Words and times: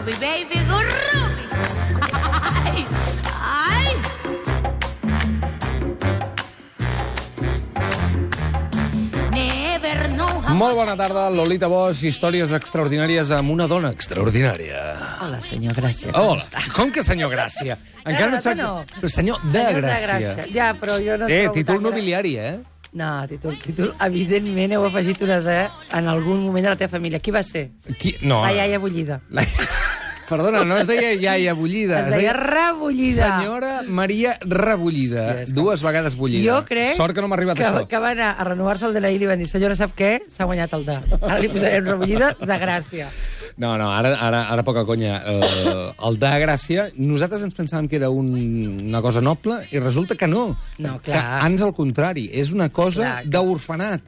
Ruby, 0.00 0.12
baby, 0.18 0.64
go 0.64 0.80
Ruby. 0.80 1.44
Ay, 2.64 2.84
ay. 3.36 3.88
Never 9.30 10.08
know 10.16 10.40
how 10.40 10.54
Molt 10.56 10.74
bona 10.78 10.96
tarda, 10.96 11.26
Lolita 11.28 11.68
Bosch, 11.68 12.00
històries 12.08 12.54
extraordinàries 12.56 13.28
amb 13.36 13.52
una 13.52 13.66
dona 13.68 13.92
extraordinària. 13.92 14.80
Hola, 15.20 15.42
senyor 15.44 15.76
Gràcia. 15.76 16.14
Hola, 16.16 16.48
com 16.72 16.88
que 16.96 17.04
senyor 17.04 17.28
Gràcia? 17.36 17.76
Encara 18.00 18.30
no 18.32 18.40
no, 18.40 18.56
no. 18.62 18.72
Però 18.96 19.12
senyor 19.12 19.44
de 19.44 19.52
Senyor 19.52 19.82
de 19.84 19.84
Gràcia. 19.84 20.08
Gràcia. 20.08 20.48
Ja, 20.56 20.72
però 20.80 20.96
jo 21.04 21.20
no 21.20 21.28
Eh, 21.28 21.44
títol 21.52 21.84
nobiliari, 21.84 22.36
eh? 22.38 22.56
No, 22.92 23.10
títol, 23.28 23.54
títol, 23.62 23.92
evidentment 24.02 24.72
heu 24.74 24.88
afegit 24.88 25.20
una 25.22 25.38
de 25.44 25.60
en 25.94 26.08
algun 26.10 26.40
moment 26.42 26.64
de 26.64 26.72
la 26.72 26.80
teva 26.80 26.96
família. 26.96 27.20
Qui 27.20 27.30
va 27.30 27.44
ser? 27.44 27.68
Qui... 28.00 28.16
No. 28.22 28.40
La 28.42 28.50
iaia 28.56 28.80
bullida. 28.82 29.20
La... 29.30 29.44
Perdona, 30.30 30.62
no 30.64 30.76
es 30.78 30.86
deia 30.86 31.10
iaia 31.18 31.52
bullida. 31.58 32.00
Es 32.06 32.10
deia 32.14 32.32
rebullida. 32.36 33.30
Senyora 33.40 33.82
Maria 33.86 34.36
Rebullida. 34.40 35.24
Que- 35.44 35.52
Dues 35.52 35.82
vegades 35.82 36.14
bullida. 36.16 36.46
Jo 36.46 36.64
crec 36.64 36.94
Sort 36.96 37.14
que 37.16 37.20
no 37.20 37.28
m'ha 37.28 37.36
arribat 37.36 37.58
que, 37.58 37.66
això. 37.66 37.86
que 37.90 37.98
va 37.98 38.10
anar 38.14 38.30
a 38.38 38.44
renovar-se 38.46 38.86
el 38.86 38.94
DNI 38.94 39.14
i 39.16 39.18
li 39.18 39.26
van 39.26 39.38
dir 39.42 39.48
senyora, 39.50 39.74
sap 39.76 39.92
què? 39.98 40.22
S'ha 40.30 40.46
guanyat 40.46 40.72
el 40.78 40.86
de. 40.86 40.98
Ara 41.20 41.38
li 41.42 41.48
posarem 41.52 41.84
rebullida 41.90 42.32
de 42.38 42.58
gràcia. 42.62 43.08
No, 43.60 43.74
no, 43.76 43.90
ara, 43.92 44.14
ara, 44.22 44.44
ara 44.54 44.62
poca 44.64 44.84
conya. 44.88 45.18
Uh, 45.26 46.08
el 46.08 46.16
de 46.22 46.30
Gràcia, 46.40 46.86
nosaltres 46.96 47.42
ens 47.44 47.54
pensàvem 47.58 47.88
que 47.90 47.96
era 47.98 48.08
un, 48.08 48.30
una 48.86 49.02
cosa 49.02 49.20
noble 49.20 49.58
i 49.74 49.78
resulta 49.82 50.14
que 50.16 50.28
no. 50.30 50.56
No, 50.78 50.94
Que 51.02 51.10
clar. 51.12 51.42
ans 51.44 51.60
al 51.66 51.74
contrari, 51.74 52.28
és 52.32 52.52
una 52.54 52.70
cosa 52.70 53.18
que- 53.20 53.28
d'orfenat. 53.34 54.00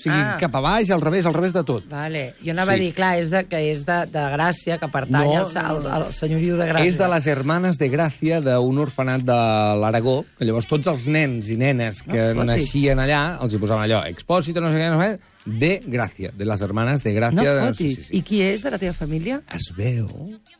O 0.00 0.02
sigui, 0.02 0.16
Ah. 0.16 0.36
cap 0.40 0.54
a 0.56 0.60
baix, 0.64 0.88
al 0.90 1.02
revés, 1.02 1.26
al 1.28 1.34
revés 1.34 1.52
de 1.52 1.62
tot. 1.62 1.84
Vale. 1.90 2.34
Jo 2.42 2.52
anava 2.54 2.72
Sí. 2.72 2.78
a 2.78 2.80
dir, 2.82 2.92
clar, 2.94 3.18
és 3.20 3.30
de, 3.30 3.44
que 3.44 3.58
és 3.72 3.84
de, 3.84 3.98
de 4.08 4.22
Gràcia, 4.32 4.78
que 4.80 4.88
pertany 4.88 5.28
No, 5.28 5.44
al, 5.44 5.56
al, 5.60 5.86
al 5.92 6.12
senyoriu 6.12 6.56
de 6.56 6.66
Gràcia. 6.70 6.86
És 6.88 6.96
de 6.98 7.08
les 7.12 7.26
Hermanes 7.26 7.76
de 7.76 7.90
Gràcia 7.92 8.40
d'un 8.40 8.78
orfenat 8.78 9.20
de 9.28 9.36
l'Aragó, 9.80 10.24
que 10.38 10.44
llavors 10.48 10.66
tots 10.66 10.86
els 10.88 11.04
nens 11.06 11.50
i 11.52 11.56
nenes 11.60 12.02
que 12.02 12.32
No 12.34 12.44
naixien 12.48 12.98
allà, 12.98 13.38
els 13.42 13.52
hi 13.54 13.58
posaven 13.58 13.84
allò, 13.84 14.00
expòsito, 14.08 14.60
no 14.62 14.70
sé 14.72 14.78
què, 14.80 14.88
no 14.90 15.02
sé 15.02 15.10
què, 15.10 15.18
de 15.46 15.80
Gràcia, 15.86 16.30
de 16.36 16.44
les 16.44 16.60
Hermanes 16.60 17.02
de 17.02 17.14
Gràcia. 17.16 17.36
No 17.38 17.44
de... 17.44 17.70
fotis. 17.70 18.06
I 18.12 18.20
qui 18.26 18.42
és 18.44 18.62
de 18.66 18.70
la 18.74 18.78
teva 18.78 18.92
família? 18.92 19.40
Es 19.56 19.70
veu 19.76 20.06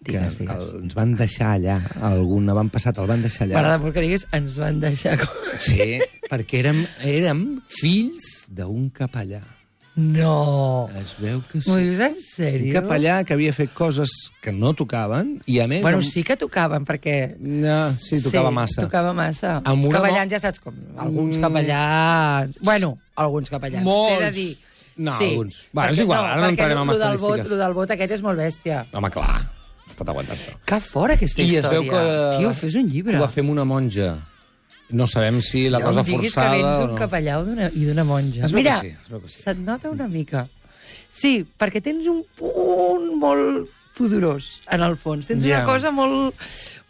que 0.05 0.15
Digues, 0.17 0.39
digues. 0.41 0.57
el- 0.57 0.83
ens 0.87 0.95
van 0.97 1.15
deixar 1.19 1.51
allà, 1.59 1.79
algun 2.01 2.49
avantpassat 2.49 2.99
el 2.99 3.07
van 3.11 3.21
deixar 3.23 3.45
allà. 3.47 3.59
M'agrada 3.59 3.79
molt 3.85 3.95
que 3.95 4.01
diguis, 4.07 4.25
ens 4.33 4.57
van 4.63 4.81
deixar... 4.81 5.19
com- 5.21 5.55
Sí, 5.61 5.99
perquè 6.31 6.63
érem, 6.65 6.85
érem 7.05 7.45
fills 7.69 8.47
d'un 8.49 8.89
capellà. 8.91 9.43
No! 10.01 10.89
Es 10.97 11.17
veu 11.21 11.43
que 11.51 11.59
M'ho 11.59 11.77
sí. 11.77 11.83
dius 11.83 11.99
en 12.01 12.15
Un 12.15 12.23
sèrio? 12.25 12.73
capellà 12.73 13.19
que 13.27 13.35
havia 13.35 13.53
fet 13.53 13.73
coses 13.77 14.09
que 14.41 14.53
no 14.55 14.73
tocaven 14.79 15.35
i, 15.51 15.59
a 15.61 15.67
més... 15.69 15.83
Bueno, 15.85 15.99
amb- 16.01 16.07
sí 16.09 16.23
que 16.25 16.37
tocaven, 16.41 16.87
perquè... 16.89 17.37
No, 17.43 17.93
sí, 18.01 18.21
tocava 18.23 18.49
sí, 18.49 18.55
massa. 18.55 18.81
tocava 18.87 19.13
massa. 19.13 19.57
Amb 19.61 19.85
Els 19.85 19.93
capellans 19.93 20.31
mo- 20.31 20.33
ja 20.33 20.41
saps 20.41 20.63
com... 20.65 20.79
Alguns 20.97 21.37
Mm. 21.37 21.43
capellans... 21.45 22.57
Bueno, 22.63 22.95
alguns 23.17 23.51
capellans. 23.53 23.85
Molts. 23.85 24.17
T'he 24.19 24.25
de 24.25 24.33
dir. 24.39 24.51
No, 25.01 25.15
sí, 25.17 25.31
alguns. 25.33 25.63
Va, 25.77 25.87
és 25.89 25.97
perquè- 25.97 26.05
igual, 26.05 26.25
ara 26.27 26.41
no 26.45 26.49
entrarem 26.53 26.79
en 26.83 26.87
del 26.89 26.97
vot, 27.01 27.05
estadístiques. 27.07 27.51
Lo 27.51 27.57
del 27.65 27.75
vot 27.79 27.91
aquest 27.97 28.13
és 28.19 28.23
molt 28.27 28.39
bèstia. 28.39 28.83
Home, 28.93 29.11
clar, 29.15 29.41
es 29.89 29.95
pot 29.97 30.09
aguantar 30.13 30.37
això. 30.37 30.53
Que 30.69 30.81
fora 30.85 31.15
aquesta 31.17 31.41
I 31.41 31.47
es 31.47 31.53
història. 31.57 31.71
veu 31.81 31.89
que... 31.91 32.39
Tio, 32.39 32.53
fes 32.55 32.75
un 32.77 32.91
llibre. 32.93 33.17
Ho 33.17 33.23
va 33.25 33.29
fer 33.33 33.43
amb 33.47 33.55
una 33.57 33.65
monja. 33.65 34.13
No 34.91 35.07
sabem 35.07 35.41
si 35.41 35.69
la 35.71 35.79
Ja 35.79 35.87
cosa 35.87 36.01
em 36.03 36.07
diguis 36.11 36.33
forçada 36.35 36.57
que 36.57 36.63
vens 36.63 36.75
o 36.75 36.79
d'un 36.83 36.95
no. 36.97 36.99
capellà 36.99 37.71
i 37.73 37.85
d'una 37.87 38.05
monja. 38.05 38.45
Es 38.47 38.53
Mira, 38.53 38.81
que 38.81 38.89
sí, 38.91 38.95
es 39.01 39.09
veu 39.13 39.21
que 39.23 39.29
sí. 39.31 39.43
se't 39.45 39.61
nota 39.63 39.89
una 39.91 40.09
mica. 40.09 40.49
Sí, 41.09 41.47
perquè 41.59 41.81
tens 41.83 42.07
un 42.11 42.25
punt 42.39 43.07
molt 43.19 43.69
pudorós, 43.97 44.61
en 44.71 44.83
el 44.83 44.97
fons. 44.97 45.27
Tens 45.29 45.45
Ja. 45.45 45.59
una 45.63 45.67
cosa 45.73 45.91
molt... 45.91 46.35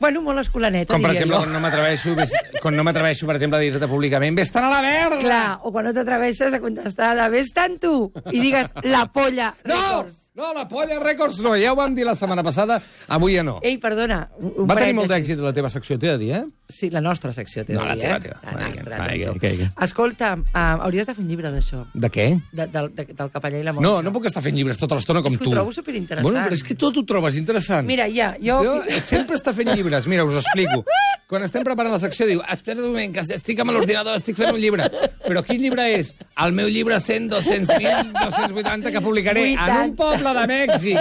Bueno, 0.01 0.23
molt 0.25 0.41
escolaneta, 0.41 0.95
Com, 0.95 1.03
per 1.05 1.11
diria 1.13 1.21
exemple, 1.27 1.37
jo. 1.37 1.43
quan 1.45 1.53
no 1.53 1.61
m'atreveixo 1.61 2.15
ves- 2.17 2.33
quan 2.63 2.77
no 2.77 2.85
m'atreveixo, 2.87 3.27
per 3.29 3.37
exemple, 3.37 3.59
a 3.59 3.61
dir-te 3.61 3.87
públicament 3.91 4.39
«Vés-te'n 4.39 4.65
a 4.65 4.71
la 4.73 4.81
verda!» 4.81 5.19
Clar, 5.21 5.59
o 5.63 5.73
quan 5.75 5.85
no 5.85 5.93
t'atreveixes 5.93 6.55
a 6.57 6.61
contestar 6.61 7.13
de 7.19 7.29
«Ves 7.37 7.53
tant 7.53 7.77
tu!» 7.79 8.11
i 8.33 8.41
digues 8.41 8.73
«La 8.85 9.05
polla 9.13 9.53
No! 9.65 9.77
Records». 9.77 10.30
No, 10.33 10.53
la 10.55 10.69
Polla 10.69 11.01
Records 11.03 11.41
no. 11.43 11.57
Ja 11.59 11.73
ho 11.73 11.77
vam 11.77 11.91
dir 11.97 12.05
la 12.07 12.15
setmana 12.15 12.45
passada, 12.47 12.77
avui 13.11 13.35
ja 13.35 13.43
no. 13.43 13.57
Ei, 13.67 13.79
perdona, 13.83 14.29
un, 14.39 14.63
Va 14.71 14.77
tenir 14.79 14.95
molt 14.95 15.11
d'èxit 15.11 15.41
la 15.43 15.51
teva 15.53 15.69
secció, 15.75 15.97
t'he 15.99 16.07
de 16.13 16.19
dir, 16.21 16.29
eh? 16.39 16.45
Sí, 16.71 16.87
la 16.95 17.01
nostra 17.03 17.33
secció, 17.35 17.65
t'he 17.67 17.75
No, 17.75 17.83
de 17.83 17.89
la 17.89 17.97
dir, 17.99 18.05
teva, 18.05 18.17
eh? 18.17 18.21
teva. 18.29 18.39
La 18.55 18.69
nostra, 18.69 19.01
va, 19.01 19.09
tonto. 19.11 19.41
què, 19.43 19.51
què? 19.59 19.67
Escolta, 19.83 20.29
uh, 20.39 20.63
hauries 20.87 21.09
de 21.11 21.17
fer 21.17 21.25
un 21.25 21.33
llibre 21.33 21.51
d'això, 21.51 21.83
De 21.93 22.11
què? 22.15 22.29
de, 22.53 22.67
del, 22.71 22.93
de, 22.95 23.07
del 23.11 23.33
capellà 23.35 23.59
i 23.59 23.67
la 23.67 23.75
monja. 23.75 23.89
No, 23.89 23.97
no 24.07 24.13
puc 24.15 24.29
estar 24.31 24.43
fent 24.45 24.55
llibres 24.55 24.79
tota 24.79 24.95
l'estona 25.01 25.25
com 25.27 25.35
És 25.35 25.41
que 25.41 25.49
tu. 25.49 25.51
ho 25.51 25.57
trobo 25.59 25.75
superinteressant. 25.75 26.29
Bueno, 26.31 26.47
però 26.47 26.55
és 26.55 26.63
que 26.63 26.79
tot 26.79 26.97
ho 26.97 27.05
trobes 27.11 27.35
interessant. 27.35 27.91
Mira, 27.91 28.07
ja, 28.15 28.31
jo... 28.39 28.61
Jo 28.63 28.77
sempre 29.03 29.35
està 29.35 29.51
fent 29.53 29.75
llibres. 29.75 30.07
Mira, 30.07 30.23
us 30.25 30.39
explico. 30.45 30.85
Quan 31.27 31.43
estem 31.47 31.67
preparant 31.67 31.93
la 31.95 31.99
secció, 32.03 32.27
diu, 32.31 32.41
espera 32.51 32.79
un 32.83 32.89
moment, 32.95 33.13
que 33.19 33.27
estic 33.35 33.61
amb 33.63 33.75
l'ordinador, 33.75 34.15
estic 34.19 34.39
fent 34.39 34.55
un 34.55 34.63
llibre. 34.63 34.87
Però 35.27 35.43
quin 35.47 35.61
llibre 35.63 35.85
és? 35.99 36.15
El 36.43 36.55
meu 36.55 36.71
llibre 36.71 36.99
100, 37.03 37.29
200, 37.35 38.15
280 38.15 38.91
que 38.95 39.01
publicaré 39.03 39.45
en 39.53 39.59
un 39.59 39.95
80. 39.99 40.20
Poble 40.21 40.35
de 40.37 40.47
Mèxic, 40.51 40.99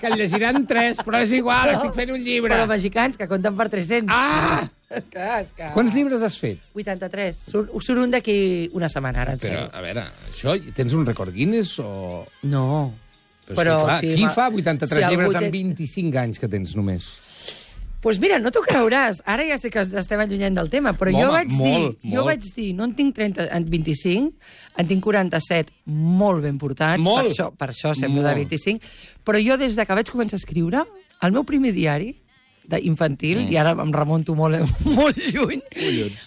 que 0.00 0.06
el 0.10 0.16
llegiran 0.20 0.66
tres, 0.68 1.00
però 1.04 1.20
és 1.24 1.32
igual, 1.36 1.70
estic 1.74 1.94
fent 1.96 2.12
un 2.14 2.20
llibre. 2.24 2.52
Però 2.54 2.66
mexicans, 2.68 3.16
que 3.16 3.28
compten 3.30 3.56
per 3.56 3.68
300. 3.72 4.12
Ah! 4.14 4.66
Que, 4.88 5.20
és 5.42 5.50
que... 5.52 5.66
Quants 5.74 5.92
llibres 5.92 6.22
has 6.24 6.38
fet? 6.40 6.62
83. 6.72 7.36
Surt, 7.52 7.74
surt 7.84 8.00
un 8.00 8.08
d'aquí 8.14 8.70
una 8.72 8.88
setmana, 8.88 9.20
ara, 9.20 9.34
en 9.36 9.42
Però, 9.42 9.50
sèrio. 9.66 9.66
a 9.76 9.82
veure, 9.84 10.04
això, 10.30 10.54
tens 10.72 10.94
un 10.96 11.04
record 11.04 11.28
Guinness 11.34 11.74
o... 11.84 12.22
No. 12.48 12.94
Però, 13.50 13.74
que, 13.82 13.84
clar, 13.84 13.98
sí, 14.00 14.14
qui 14.16 14.24
ma- 14.24 14.30
fa 14.32 14.46
83 14.48 14.88
si 15.04 15.10
llibres 15.12 15.34
té- 15.36 15.42
amb 15.42 15.52
25 15.58 16.16
anys 16.22 16.40
que 16.40 16.48
tens 16.48 16.72
només? 16.78 17.10
Pues 18.00 18.20
mira, 18.22 18.38
no 18.38 18.52
t'ho 18.54 18.62
creuràs. 18.66 19.22
Ara 19.26 19.46
ja 19.48 19.58
sé 19.58 19.70
que 19.74 19.82
estem 19.82 20.22
allunyant 20.22 20.54
del 20.58 20.70
tema, 20.70 20.94
però 20.98 21.12
Home, 21.12 21.24
jo 21.24 21.32
vaig 21.34 21.50
molt, 21.56 21.98
dir, 21.98 22.12
jo 22.12 22.22
molt. 22.22 22.30
vaig 22.30 22.46
dir, 22.54 22.68
no 22.78 22.86
en 22.86 22.94
tinc 22.98 23.16
30, 23.16 23.48
en 23.56 23.66
25, 23.70 24.54
en 24.78 24.88
tinc 24.92 25.04
47 25.04 25.74
molt 25.86 26.44
ben 26.44 26.58
portats, 26.58 27.02
Molt. 27.02 27.26
per 27.26 27.32
això, 27.32 27.50
per 27.56 27.68
això 27.72 27.94
semblo 27.98 28.22
de 28.22 28.30
Molt. 28.30 28.54
25, 28.54 28.94
però 29.26 29.42
jo 29.42 29.58
des 29.58 29.76
de 29.76 29.86
que 29.86 29.98
vaig 29.98 30.10
començar 30.10 30.38
a 30.38 30.42
escriure, 30.42 30.84
el 31.22 31.34
meu 31.34 31.44
primer 31.44 31.72
diari, 31.74 32.14
d'infantil, 32.68 33.46
mm. 33.46 33.52
i 33.52 33.56
ara 33.56 33.72
em 33.80 33.92
remonto 33.94 34.34
molt, 34.36 34.60
molt 34.98 35.18
lluny, 35.32 35.62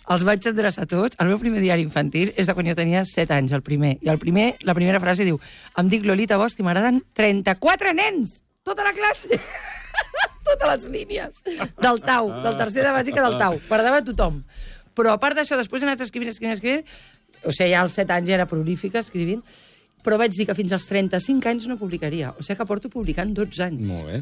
els 0.10 0.26
vaig 0.28 0.48
endreçar 0.52 0.88
tots. 0.90 1.16
El 1.22 1.30
meu 1.32 1.40
primer 1.40 1.62
diari 1.62 1.86
infantil 1.86 2.34
és 2.36 2.50
de 2.50 2.56
quan 2.58 2.68
jo 2.68 2.76
tenia 2.76 3.06
7 3.06 3.38
anys, 3.38 3.54
el 3.56 3.64
primer. 3.64 3.98
I 4.02 4.12
el 4.12 4.20
primer, 4.20 4.56
la 4.68 4.76
primera 4.78 5.00
frase 5.04 5.28
diu 5.28 5.40
em 5.78 5.92
dic 5.92 6.08
Lolita 6.08 6.42
Bosch 6.42 6.60
i 6.60 6.66
m'agraden 6.66 7.04
34 7.14 7.94
nens! 7.94 8.42
Tota 8.66 8.84
la 8.86 8.94
classe! 8.98 9.38
totes 10.52 10.70
les 10.72 10.86
línies 10.94 11.42
del 11.82 12.04
tau, 12.06 12.30
del 12.44 12.60
tercer 12.60 12.86
de 12.86 12.94
bàsica 12.96 13.26
del 13.26 13.40
tau. 13.42 13.58
Perdava 13.70 14.04
tothom. 14.06 14.44
Però 14.98 15.16
a 15.16 15.20
part 15.22 15.40
d'això, 15.40 15.58
després 15.60 15.84
he 15.84 15.88
anat 15.88 16.04
escrivint, 16.04 16.32
escrivint, 16.34 16.58
escrivint, 16.58 16.86
o 17.42 17.54
sigui, 17.56 17.72
ja 17.74 17.82
als 17.82 17.96
7 17.98 18.18
anys 18.18 18.30
ja 18.30 18.38
era 18.40 18.48
prolífica 18.50 19.02
escrivint, 19.02 19.42
però 20.06 20.18
vaig 20.22 20.36
dir 20.36 20.48
que 20.50 20.58
fins 20.58 20.74
als 20.76 20.88
35 20.90 21.50
anys 21.50 21.68
no 21.70 21.78
publicaria. 21.80 22.34
O 22.38 22.46
sigui 22.46 22.60
que 22.60 22.70
porto 22.70 22.92
publicant 22.94 23.34
12 23.38 23.66
anys. 23.70 23.88
Molt 23.90 24.10
bé. 24.10 24.22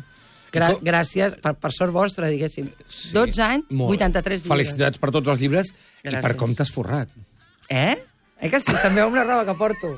Gra 0.50 0.72
gràcies, 0.82 1.36
per, 1.44 1.54
per 1.62 1.70
sort 1.76 1.94
vostra, 1.94 2.30
diguéssim. 2.34 2.72
12 3.14 3.44
anys, 3.46 3.68
Molt 3.70 3.94
bé. 3.94 4.06
83 4.10 4.40
llibres. 4.42 4.50
Felicitats 4.50 5.02
per 5.02 5.12
tots 5.14 5.30
els 5.30 5.42
llibres 5.44 5.70
i 5.70 6.08
per 6.08 6.16
Gràcies. 6.16 6.38
com 6.42 6.56
t'has 6.58 6.72
forrat. 6.74 7.12
Eh? 7.70 8.00
Eh 8.42 8.50
que 8.50 8.62
sí? 8.64 8.74
Se'm 8.82 8.98
veu 8.98 9.10
amb 9.12 9.20
la 9.20 9.28
roba 9.28 9.46
que 9.46 9.58
porto. 9.60 9.94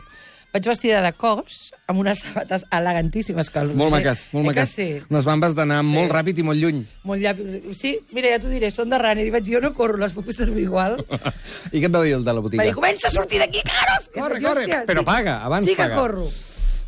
Vaig 0.51 0.66
vestida 0.67 1.00
de 1.01 1.13
cos, 1.16 1.72
amb 1.88 2.01
unes 2.01 2.19
sabates 2.25 2.66
elegantíssimes. 2.75 3.50
Que 3.50 3.62
el 3.63 3.69
Molt 3.79 3.94
maques, 3.94 4.25
molt 4.34 4.50
eh 4.50 4.50
que 4.50 4.59
maques. 4.59 4.73
sí? 4.75 4.88
Unes 5.09 5.23
bambes 5.25 5.56
d'anar 5.56 5.79
Sí. 5.84 5.94
molt 5.95 6.12
ràpid 6.12 6.38
i 6.39 6.44
molt 6.44 6.59
lluny. 6.59 6.81
Molt 7.07 7.22
llavi... 7.23 7.73
Sí, 7.73 7.94
mira, 8.12 8.28
ja 8.34 8.39
t'ho 8.44 8.50
diré, 8.51 8.69
són 8.72 8.90
de 8.91 8.97
runner. 9.00 9.25
I 9.25 9.31
vaig 9.31 9.45
dir, 9.47 9.56
jo 9.56 9.61
no 9.63 9.73
corro, 9.73 9.95
les 9.97 10.11
puc 10.11 10.25
fer 10.28 10.35
servir 10.35 10.63
igual. 10.67 11.00
I 11.72 11.79
què 11.79 11.85
et 11.88 11.95
va 11.95 12.03
dir 12.03 12.13
el 12.19 12.25
de 12.28 12.34
la 12.35 12.41
botiga? 12.44 12.63
Va 12.63 12.67
dir, 12.67 12.75
comença 12.75 13.07
a 13.07 13.11
sortir 13.11 13.40
d'aquí, 13.40 13.63
caros! 13.63 14.09
Corre, 14.13 14.41
corre, 14.44 14.67
però 14.88 15.06
paga, 15.07 15.40
abans 15.45 15.66
sí 15.67 15.75
que 15.75 15.84
paga. 15.88 15.95
corro. 15.95 16.28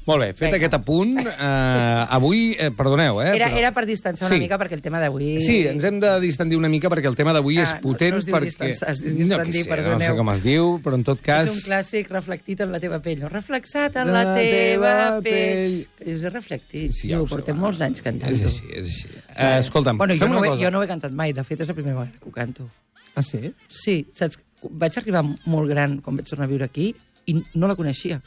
Molt 0.06 0.20
bé, 0.20 0.28
fet 0.34 0.50
Vinga. 0.50 0.58
aquest 0.58 0.74
apunt, 0.76 1.14
eh, 1.18 2.06
avui, 2.10 2.56
eh, 2.60 2.72
perdoneu, 2.76 3.22
eh? 3.22 3.30
Era, 3.38 3.48
però- 3.50 3.58
era 3.62 3.72
per 3.72 3.86
distanciar 3.86 4.28
una 4.28 4.36
Sí. 4.36 4.42
mica, 4.42 4.58
perquè 4.60 4.74
el 4.74 4.82
tema 4.82 5.00
d'avui... 5.00 5.38
Sí, 5.40 5.66
ens 5.68 5.84
hem 5.88 6.00
de 6.02 6.20
distendir 6.20 6.58
una 6.58 6.68
mica 6.68 6.90
perquè 6.90 7.08
el 7.08 7.16
tema 7.16 7.32
d'avui 7.32 7.58
Ah, 7.58 7.64
és 7.64 7.74
potent. 7.82 8.16
no 8.16 8.20
diu 8.20 8.36
perquè... 8.36 8.50
distanciar, 8.52 8.92
es 8.92 9.00
diu 9.02 9.14
no, 9.14 9.18
distendir, 9.18 9.54
sé, 9.54 9.60
no 9.60 9.64
sé 9.64 9.70
perdoneu. 9.70 10.18
com 10.18 10.30
es 10.34 10.44
diu, 10.44 10.82
però 10.84 10.96
en 10.96 11.04
tot 11.08 11.22
cas... 11.22 11.46
És 11.46 11.52
un 11.56 11.62
clàssic 11.72 12.10
reflectit 12.10 12.60
en 12.62 12.72
la 12.74 12.80
teva 12.82 13.00
pell. 13.02 13.22
No? 13.22 13.30
Reflexat 13.30 13.96
en 13.96 14.12
la 14.12 14.24
la 14.26 14.36
teva 14.36 14.92
teva 14.92 15.22
pell. 15.22 15.32
pell. 15.32 15.88
Però 16.00 16.16
és 16.18 16.34
reflectit. 16.34 16.92
Sí, 16.92 17.08
ja 17.10 17.22
ho 17.22 17.26
portem 17.26 17.58
molts 17.58 17.80
anys 17.82 18.02
cantant 18.02 18.30
És 18.32 18.44
així, 18.44 18.64
és 18.74 18.88
així. 18.88 19.08
Eh, 19.38 19.58
escolta'm, 19.60 19.98
bueno, 19.98 20.14
jo 20.14 20.20
fem 20.26 20.32
no, 20.32 20.40
una 20.40 20.48
he, 20.48 20.52
cosa. 20.52 20.64
jo 20.66 20.72
no 20.72 20.80
ho 20.80 20.84
he 20.84 20.88
cantat 20.88 21.12
mai. 21.14 21.32
De 21.32 21.44
fet, 21.46 21.62
és 21.62 21.68
la 21.72 21.74
primera 21.74 21.96
vegada 21.96 22.20
que 22.20 22.28
ho 22.28 22.32
canto. 22.32 22.70
Ah, 23.16 23.24
sí? 23.24 23.54
Sí, 23.70 24.06
saps? 24.12 24.38
Vaig 24.70 24.98
arribar 24.98 25.24
molt 25.46 25.70
gran 25.70 26.02
quan 26.02 26.16
vaig 26.18 26.28
tornar 26.28 26.46
a 26.46 26.50
viure 26.50 26.66
aquí 26.66 26.94
i 27.28 27.42
no 27.56 27.68
la 27.68 27.76
coneixia. 27.76 28.22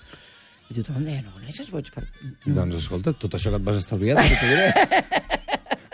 I 0.66 0.80
tothom 0.80 1.04
deia, 1.06 1.22
no 1.22 1.30
coneixes 1.36 1.70
Boig 1.70 1.92
per... 1.94 2.02
No. 2.46 2.54
Doncs 2.58 2.80
escolta, 2.80 3.14
tot 3.14 3.36
això 3.38 3.52
que 3.54 3.60
et 3.60 3.66
vas 3.66 3.78
estalviar, 3.78 4.18
t'ho 4.18 4.48
diré. 4.50 4.66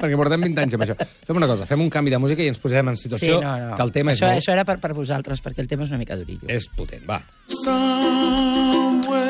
perquè 0.03 0.19
portem 0.19 0.43
20 0.49 0.65
anys 0.65 0.75
amb 0.77 0.85
això. 0.87 0.97
Fem 1.29 1.39
una 1.39 1.49
cosa, 1.51 1.67
fem 1.69 1.85
un 1.85 1.91
canvi 1.93 2.11
de 2.15 2.19
música 2.23 2.43
i 2.43 2.51
ens 2.51 2.61
posem 2.63 2.91
en 2.91 2.99
situació 2.99 3.39
sí, 3.39 3.45
no, 3.45 3.53
no. 3.69 3.77
que 3.79 3.87
el 3.87 3.93
tema 3.95 4.17
això, 4.17 4.27
és 4.27 4.31
molt... 4.33 4.43
Això 4.43 4.57
era 4.57 4.65
per, 4.69 4.79
per 4.83 4.93
vosaltres, 4.99 5.43
perquè 5.45 5.61
el 5.65 5.71
tema 5.71 5.87
és 5.87 5.95
una 5.95 6.01
mica 6.03 6.19
durillo. 6.19 6.47
És 6.51 6.65
potent, 6.75 7.05
va. 7.09 7.21
Somewhere 7.63 9.23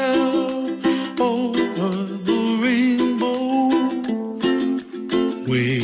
over 1.20 1.92
the 2.24 2.38
rainbow, 2.64 3.68
way 5.50 5.81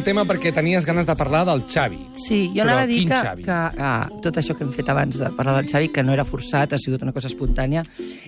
Al 0.00 0.04
tema 0.06 0.22
perquè 0.24 0.48
tenies 0.56 0.86
ganes 0.88 1.04
de 1.04 1.12
parlar 1.12 1.42
del 1.44 1.60
Xavi. 1.68 1.98
Sí, 2.16 2.38
jo 2.54 2.62
anava 2.64 2.86
a 2.86 2.88
dir 2.88 3.02
que, 3.04 3.18
Xavi? 3.20 3.42
que 3.44 3.56
ah, 3.84 4.06
tot 4.24 4.38
això 4.40 4.54
que 4.56 4.64
hem 4.64 4.70
fet 4.72 4.88
abans 4.88 5.18
de 5.20 5.28
parlar 5.36 5.58
del 5.58 5.68
Xavi, 5.68 5.90
que 5.92 6.00
no 6.00 6.14
era 6.14 6.24
forçat, 6.24 6.72
ha 6.72 6.78
sigut 6.80 7.04
una 7.04 7.12
cosa 7.12 7.28
espontània, 7.28 7.82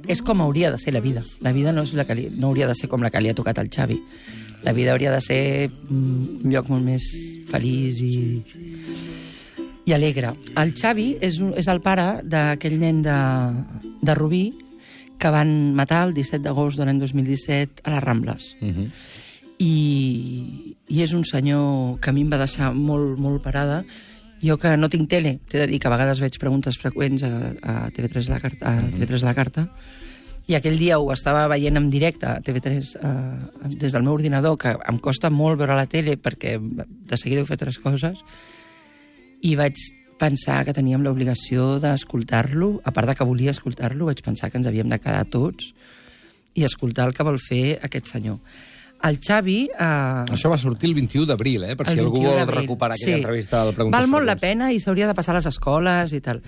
és 0.04 0.20
com 0.20 0.42
hauria 0.44 0.68
de 0.68 0.76
ser 0.76 0.92
la 0.92 1.00
vida. 1.00 1.22
La 1.40 1.54
vida 1.56 1.72
no, 1.72 1.86
és 1.88 1.94
la 1.96 2.04
que 2.04 2.18
li, 2.18 2.26
no 2.36 2.50
hauria 2.50 2.68
de 2.68 2.76
ser 2.76 2.90
com 2.92 3.00
la 3.00 3.08
que 3.08 3.22
li 3.24 3.32
ha 3.32 3.38
tocat 3.38 3.62
al 3.62 3.72
Xavi. 3.72 3.96
La 4.66 4.76
vida 4.76 4.92
hauria 4.92 5.14
de 5.16 5.22
ser 5.24 5.40
mm, 5.70 6.44
un 6.44 6.52
lloc 6.52 6.68
molt 6.68 6.84
més 6.84 7.08
feliç 7.48 8.04
i, 8.04 8.20
i 9.88 9.96
alegre. 9.96 10.36
El 10.60 10.76
Xavi 10.76 11.08
és, 11.24 11.40
és 11.56 11.72
el 11.72 11.80
pare 11.80 12.20
d'aquell 12.20 12.76
nen 12.84 13.00
de, 13.08 13.18
de 14.04 14.20
Rubí 14.20 14.44
que 15.16 15.32
van 15.32 15.72
matar 15.72 16.04
el 16.10 16.12
17 16.20 16.44
d'agost 16.44 16.76
de 16.76 16.84
l'any 16.84 17.00
2017 17.00 17.88
a 17.88 17.96
les 17.96 18.04
Rambles. 18.04 18.52
Uh 18.60 18.68
-huh. 18.76 18.88
I, 19.58 20.76
i 20.88 21.02
és 21.04 21.12
un 21.16 21.24
senyor 21.28 21.98
que 22.00 22.10
a 22.10 22.16
mi 22.16 22.24
em 22.24 22.32
va 22.32 22.40
deixar 22.40 22.72
molt, 22.74 23.18
molt 23.20 23.42
parada. 23.44 23.82
Jo 24.42 24.56
que 24.58 24.74
no 24.76 24.90
tinc 24.90 25.10
tele, 25.10 25.36
t'he 25.48 25.60
de 25.60 25.68
dir 25.70 25.78
que 25.78 25.90
a 25.90 25.94
vegades 25.94 26.22
veig 26.22 26.38
preguntes 26.42 26.78
freqüents 26.80 27.22
a, 27.26 27.32
a 27.62 27.74
TV3 27.94 28.30
la 28.32 28.40
carta, 28.42 28.72
a 28.72 28.88
TV3 28.90 29.22
la 29.28 29.36
carta, 29.38 29.68
i 30.50 30.56
aquell 30.58 30.78
dia 30.80 30.98
ho 30.98 31.06
estava 31.14 31.44
veient 31.52 31.78
en 31.78 31.86
directe 31.92 32.26
a 32.26 32.40
TV3 32.42 32.96
eh, 32.98 33.68
des 33.78 33.94
del 33.94 34.02
meu 34.02 34.16
ordinador, 34.16 34.56
que 34.58 34.74
em 34.74 34.98
costa 34.98 35.30
molt 35.30 35.60
veure 35.60 35.78
la 35.78 35.86
tele 35.86 36.16
perquè 36.18 36.56
de 36.58 37.18
seguida 37.20 37.44
he 37.44 37.48
fet 37.48 37.62
tres 37.62 37.78
coses, 37.78 38.18
i 39.42 39.54
vaig 39.58 39.78
pensar 40.18 40.62
que 40.66 40.74
teníem 40.74 41.02
l'obligació 41.02 41.78
d'escoltar-lo, 41.82 42.76
a 42.84 42.92
part 42.94 43.10
de 43.10 43.16
que 43.18 43.26
volia 43.26 43.54
escoltar-lo, 43.54 44.10
vaig 44.10 44.22
pensar 44.22 44.50
que 44.50 44.58
ens 44.58 44.68
havíem 44.70 44.90
de 44.90 44.98
quedar 45.02 45.24
tots 45.30 45.72
i 46.54 46.66
escoltar 46.66 47.08
el 47.08 47.14
que 47.16 47.26
vol 47.26 47.40
fer 47.42 47.78
aquest 47.82 48.10
senyor. 48.12 48.38
El 49.02 49.18
Xavi... 49.18 49.68
Eh, 49.72 50.32
Això 50.36 50.48
va 50.52 50.56
sortir 50.60 50.88
el 50.90 50.94
21 50.94 51.26
d'abril, 51.26 51.64
eh? 51.64 51.74
Per 51.76 51.86
si 51.88 51.98
algú 51.98 52.20
21 52.20 52.44
vol 52.46 52.54
recuperar 52.54 52.94
aquella 52.94 53.16
entrevista 53.16 53.64
del 53.64 53.74
Preguntes 53.74 53.98
Val 54.00 54.08
molt 54.12 54.26
la 54.28 54.36
pena 54.36 54.70
i 54.72 54.78
s'hauria 54.78 55.08
de 55.08 55.14
passar 55.18 55.34
a 55.34 55.38
les 55.40 55.46
escoles 55.50 56.12
i 56.12 56.20
tal. 56.20 56.42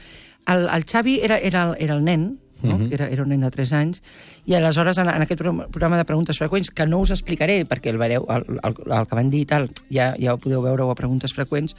El, 0.46 0.68
el 0.68 0.84
Xavi 0.84 1.18
era, 1.24 1.38
era, 1.38 1.64
el- 1.70 1.76
era 1.82 1.94
el 1.96 2.04
nen, 2.04 2.38
no? 2.62 2.78
Mhm. 2.78 2.92
era, 2.94 3.08
era 3.08 3.22
un 3.24 3.28
nen 3.28 3.40
de 3.40 3.50
3 3.50 3.72
anys, 3.72 4.02
i 4.46 4.54
aleshores 4.54 4.96
en, 4.98 5.08
en 5.10 5.22
aquest 5.26 5.40
programa- 5.40 5.98
de 5.98 6.04
preguntes 6.04 6.38
freqüents, 6.38 6.70
que 6.70 6.86
no 6.86 7.00
us 7.00 7.10
explicaré 7.10 7.64
perquè 7.66 7.90
el, 7.90 7.98
vereu, 7.98 8.24
el, 8.30 8.44
el, 8.62 8.78
el 8.92 9.06
que 9.10 9.14
van 9.18 9.30
dir 9.30 9.40
i 9.42 9.46
tal, 9.50 9.68
ja, 9.90 10.14
ja 10.20 10.32
ho 10.34 10.38
podeu 10.38 10.62
veure 10.62 10.86
a 10.88 10.94
preguntes 10.94 11.34
freqüents, 11.34 11.74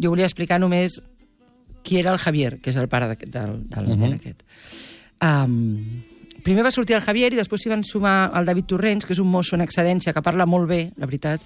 jo 0.00 0.10
volia 0.10 0.26
explicar 0.26 0.58
només 0.58 1.00
qui 1.86 1.98
era 2.00 2.10
el 2.10 2.18
Javier, 2.18 2.56
que 2.60 2.70
és 2.72 2.76
el 2.80 2.88
pare 2.88 3.06
d'aquest- 3.12 3.32
del, 3.36 3.68
del 3.70 3.86
Mhm. 3.92 4.00
nen 4.00 4.12
aquest. 4.14 4.42
Um, 5.22 6.02
primer 6.46 6.62
va 6.62 6.70
sortir 6.70 6.94
el 6.94 7.02
Javier 7.02 7.32
i 7.34 7.38
després 7.40 7.64
s'hi 7.64 7.72
van 7.72 7.82
sumar 7.82 8.30
el 8.38 8.46
David 8.46 8.68
Torrents, 8.70 9.06
que 9.06 9.16
és 9.16 9.22
un 9.22 9.30
mosso 9.30 9.56
en 9.56 9.64
excedència, 9.64 10.14
que 10.14 10.22
parla 10.22 10.46
molt 10.46 10.68
bé, 10.70 10.80
la 10.94 11.08
veritat, 11.10 11.42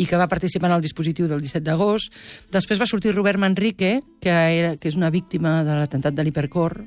i 0.00 0.06
que 0.08 0.16
va 0.16 0.28
participar 0.30 0.70
en 0.70 0.78
el 0.78 0.84
dispositiu 0.84 1.28
del 1.28 1.42
17 1.44 1.66
d'agost. 1.66 2.14
Després 2.54 2.80
va 2.80 2.88
sortir 2.88 3.12
Robert 3.12 3.40
Manrique, 3.42 3.98
que, 4.22 4.32
era, 4.32 4.76
que 4.80 4.88
és 4.88 4.96
una 4.96 5.10
víctima 5.12 5.58
de 5.66 5.76
l'atemptat 5.76 6.16
de 6.16 6.24
l'Hipercor, 6.24 6.78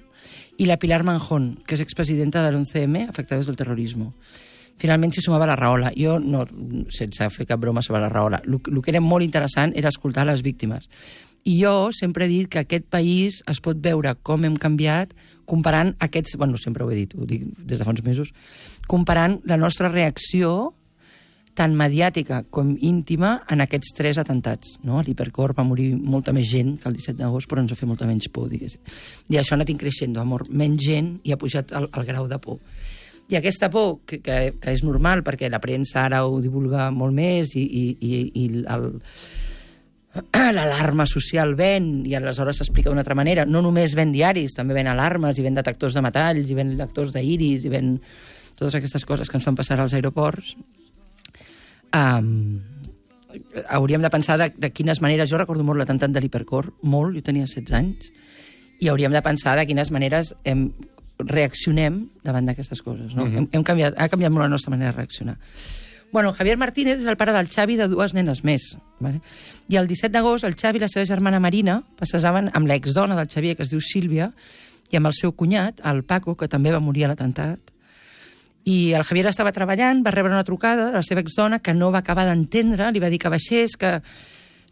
i 0.57 0.65
la 0.65 0.79
Pilar 0.81 1.03
Manjón, 1.05 1.51
que 1.65 1.77
és 1.77 1.83
expresidenta 1.85 2.41
de 2.45 2.51
l'11M, 2.53 3.07
afectades 3.09 3.49
del 3.49 3.59
terrorisme. 3.59 4.09
Finalment 4.81 5.13
s'hi 5.13 5.21
sumava 5.21 5.45
la 5.49 5.57
Rahola. 5.59 5.91
Jo, 5.93 6.17
no, 6.17 6.47
sense 6.89 7.27
fer 7.29 7.45
cap 7.49 7.61
broma 7.61 7.83
sobre 7.85 8.01
la 8.01 8.09
Rahola, 8.09 8.41
el, 8.45 8.57
que 8.81 8.93
era 8.93 9.01
molt 9.03 9.25
interessant 9.25 9.75
era 9.77 9.93
escoltar 9.93 10.25
les 10.25 10.41
víctimes. 10.41 10.89
I 11.43 11.55
jo 11.57 11.89
sempre 11.95 12.25
he 12.25 12.29
dit 12.29 12.49
que 12.51 12.61
aquest 12.61 12.85
país 12.93 13.41
es 13.49 13.61
pot 13.63 13.79
veure 13.81 14.13
com 14.21 14.43
hem 14.45 14.57
canviat 14.61 15.15
comparant 15.49 15.95
aquests... 15.99 16.37
Bueno, 16.37 16.59
sempre 16.61 16.85
ho 16.85 16.91
he 16.91 16.99
dit, 16.99 17.15
ho 17.17 17.25
dic 17.25 17.47
des 17.57 17.79
de 17.79 17.87
fa 17.87 17.93
uns 17.95 18.03
mesos. 18.05 18.29
Comparant 18.87 19.39
la 19.49 19.57
nostra 19.57 19.89
reacció 19.89 20.73
tant 21.57 21.73
mediàtica 21.75 22.43
com 22.53 22.71
íntima 22.79 23.33
en 23.51 23.63
aquests 23.63 23.93
tres 23.97 24.19
atentats. 24.21 24.77
No? 24.87 24.99
A 24.99 25.03
l'Hipercor 25.05 25.55
va 25.57 25.65
morir 25.67 25.91
molta 25.95 26.33
més 26.35 26.47
gent 26.51 26.77
que 26.79 26.89
el 26.89 26.95
17 26.95 27.19
d'agost, 27.19 27.49
però 27.49 27.63
ens 27.63 27.73
va 27.73 27.79
fer 27.79 27.89
molta 27.89 28.07
menys 28.07 28.29
por, 28.31 28.47
diguéssim. 28.51 28.81
I 29.33 29.41
això 29.41 29.55
ha 29.55 29.59
anat 29.59 29.73
increixent, 29.73 30.15
ha 30.17 30.27
mort 30.27 30.49
menys 30.49 30.85
gent 30.85 31.13
i 31.27 31.33
ha 31.33 31.39
pujat 31.41 31.73
el, 31.77 31.89
el 31.91 32.07
grau 32.07 32.29
de 32.31 32.39
por. 32.41 32.61
I 33.31 33.37
aquesta 33.39 33.69
por, 33.71 34.01
que, 34.05 34.19
que, 34.23 34.37
que 34.59 34.73
és 34.75 34.83
normal, 34.83 35.23
perquè 35.23 35.49
la 35.51 35.61
premsa 35.63 36.05
ara 36.05 36.23
ho 36.27 36.39
divulga 36.43 36.89
molt 36.91 37.15
més 37.15 37.55
i, 37.55 37.63
i, 37.63 37.85
i, 37.99 38.23
i 38.43 38.47
el, 38.71 38.89
l'alarma 40.55 41.05
social 41.07 41.55
ven 41.55 42.01
i 42.07 42.15
aleshores 42.17 42.59
s'explica 42.59 42.89
d'una 42.89 43.05
altra 43.05 43.15
manera. 43.15 43.45
No 43.45 43.61
només 43.63 43.95
ven 43.95 44.11
diaris, 44.11 44.55
també 44.57 44.75
ven 44.77 44.89
alarmes 44.91 45.39
i 45.39 45.45
ven 45.45 45.57
detectors 45.57 45.95
de 45.95 46.03
metalls 46.03 46.51
i 46.51 46.57
ven 46.57 46.75
lectors 46.79 47.13
d'iris 47.15 47.65
i 47.65 47.71
ven 47.71 47.95
totes 48.57 48.75
aquestes 48.77 49.05
coses 49.07 49.29
que 49.29 49.39
ens 49.39 49.47
fan 49.47 49.57
passar 49.57 49.79
als 49.79 49.95
aeroports. 49.97 50.55
Um, 51.95 52.61
hauríem 53.69 54.03
de 54.03 54.11
pensar 54.11 54.37
de, 54.39 54.51
de 54.55 54.71
quines 54.71 55.01
maneres... 55.01 55.29
Jo 55.31 55.39
recordo 55.39 55.63
molt 55.67 55.79
l'atemptat 55.79 56.11
de 56.13 56.23
l'Hipercor, 56.23 56.73
molt, 56.83 57.15
jo 57.15 57.23
tenia 57.25 57.47
16 57.47 57.75
anys, 57.77 58.11
i 58.81 58.89
hauríem 58.91 59.13
de 59.13 59.21
pensar 59.23 59.55
de 59.57 59.65
quines 59.69 59.91
maneres 59.93 60.33
hem, 60.43 60.69
reaccionem 61.21 62.03
davant 62.25 62.47
d'aquestes 62.49 62.81
coses. 62.81 63.15
No? 63.15 63.25
Mhm. 63.25 63.37
hem, 63.37 63.47
hem 63.51 63.63
canviat, 63.63 63.95
ha 63.97 64.09
canviat 64.09 64.33
molt 64.33 64.45
la 64.45 64.53
nostra 64.53 64.73
manera 64.73 64.91
de 64.91 64.97
reaccionar. 64.97 65.37
Bueno, 66.11 66.33
Javier 66.33 66.57
Martínez 66.59 66.99
és 66.99 67.07
el 67.07 67.15
pare 67.15 67.31
del 67.31 67.47
Xavi 67.47 67.77
de 67.79 67.87
dues 67.87 68.11
nenes 68.13 68.43
més. 68.43 68.73
Vale? 68.99 69.21
I 69.71 69.77
el 69.79 69.87
17 69.87 70.11
d'agost 70.11 70.43
el 70.43 70.57
Xavi 70.59 70.81
i 70.81 70.83
la 70.83 70.89
seva 70.91 71.07
germana 71.07 71.39
Marina 71.39 71.77
passejaven 71.99 72.49
amb 72.51 72.67
l'exdona 72.67 73.15
del 73.15 73.29
Xavier, 73.31 73.55
que 73.55 73.63
es 73.63 73.71
diu 73.71 73.79
Sílvia, 73.79 74.31
i 74.91 74.99
amb 74.99 75.07
el 75.07 75.15
seu 75.15 75.31
cunyat, 75.31 75.79
el 75.87 76.03
Paco, 76.03 76.35
que 76.35 76.51
també 76.51 76.73
va 76.75 76.83
morir 76.83 77.05
a 77.05 77.13
l'atemptat. 77.13 77.71
I 78.67 78.91
el 78.93 79.07
Javier 79.07 79.31
estava 79.31 79.55
treballant, 79.55 80.03
va 80.03 80.11
rebre 80.11 80.35
una 80.35 80.43
trucada 80.43 80.89
de 80.89 80.99
la 80.99 81.05
seva 81.07 81.23
exdona 81.23 81.61
que 81.63 81.73
no 81.73 81.93
va 81.95 82.03
acabar 82.03 82.27
d'entendre, 82.27 82.91
li 82.91 82.99
va 82.99 83.09
dir 83.09 83.17
que 83.17 83.31
baixés, 83.31 83.77
que, 83.79 83.95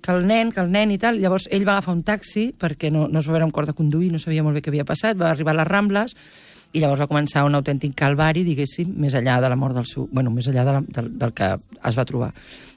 que 0.04 0.12
el 0.12 0.28
nen, 0.28 0.52
que 0.52 0.60
el 0.60 0.70
nen 0.76 0.92
i 0.92 1.00
tal. 1.00 1.24
Llavors 1.24 1.48
ell 1.50 1.64
va 1.64 1.78
agafar 1.78 1.96
un 1.96 2.04
taxi 2.04 2.50
perquè 2.52 2.92
no, 2.92 3.08
no 3.08 3.24
es 3.24 3.32
va 3.32 3.38
veure 3.38 3.48
amb 3.48 3.56
cor 3.56 3.66
de 3.66 3.78
conduir, 3.80 4.12
no 4.12 4.20
sabia 4.20 4.44
molt 4.44 4.60
bé 4.60 4.66
què 4.66 4.76
havia 4.76 4.86
passat, 4.86 5.16
va 5.18 5.32
arribar 5.32 5.56
a 5.56 5.62
les 5.64 5.72
Rambles 5.72 6.20
i 6.74 6.82
llavors 6.82 7.02
va 7.02 7.10
començar 7.10 7.46
un 7.48 7.58
autèntic 7.58 7.96
calvari, 7.98 8.44
diguéssim, 8.46 8.92
més 9.02 9.16
enllà 9.18 9.40
de 9.42 9.50
la 9.50 9.58
mort 9.58 9.78
del 9.78 9.88
seu... 9.90 10.08
Bueno, 10.14 10.32
més 10.34 10.48
enllà 10.52 10.66
de 10.68 10.76
la, 10.78 10.84
del, 10.98 11.10
del 11.22 11.34
que 11.34 11.50
es 11.58 11.98
va 11.98 12.06
trobar. 12.06 12.30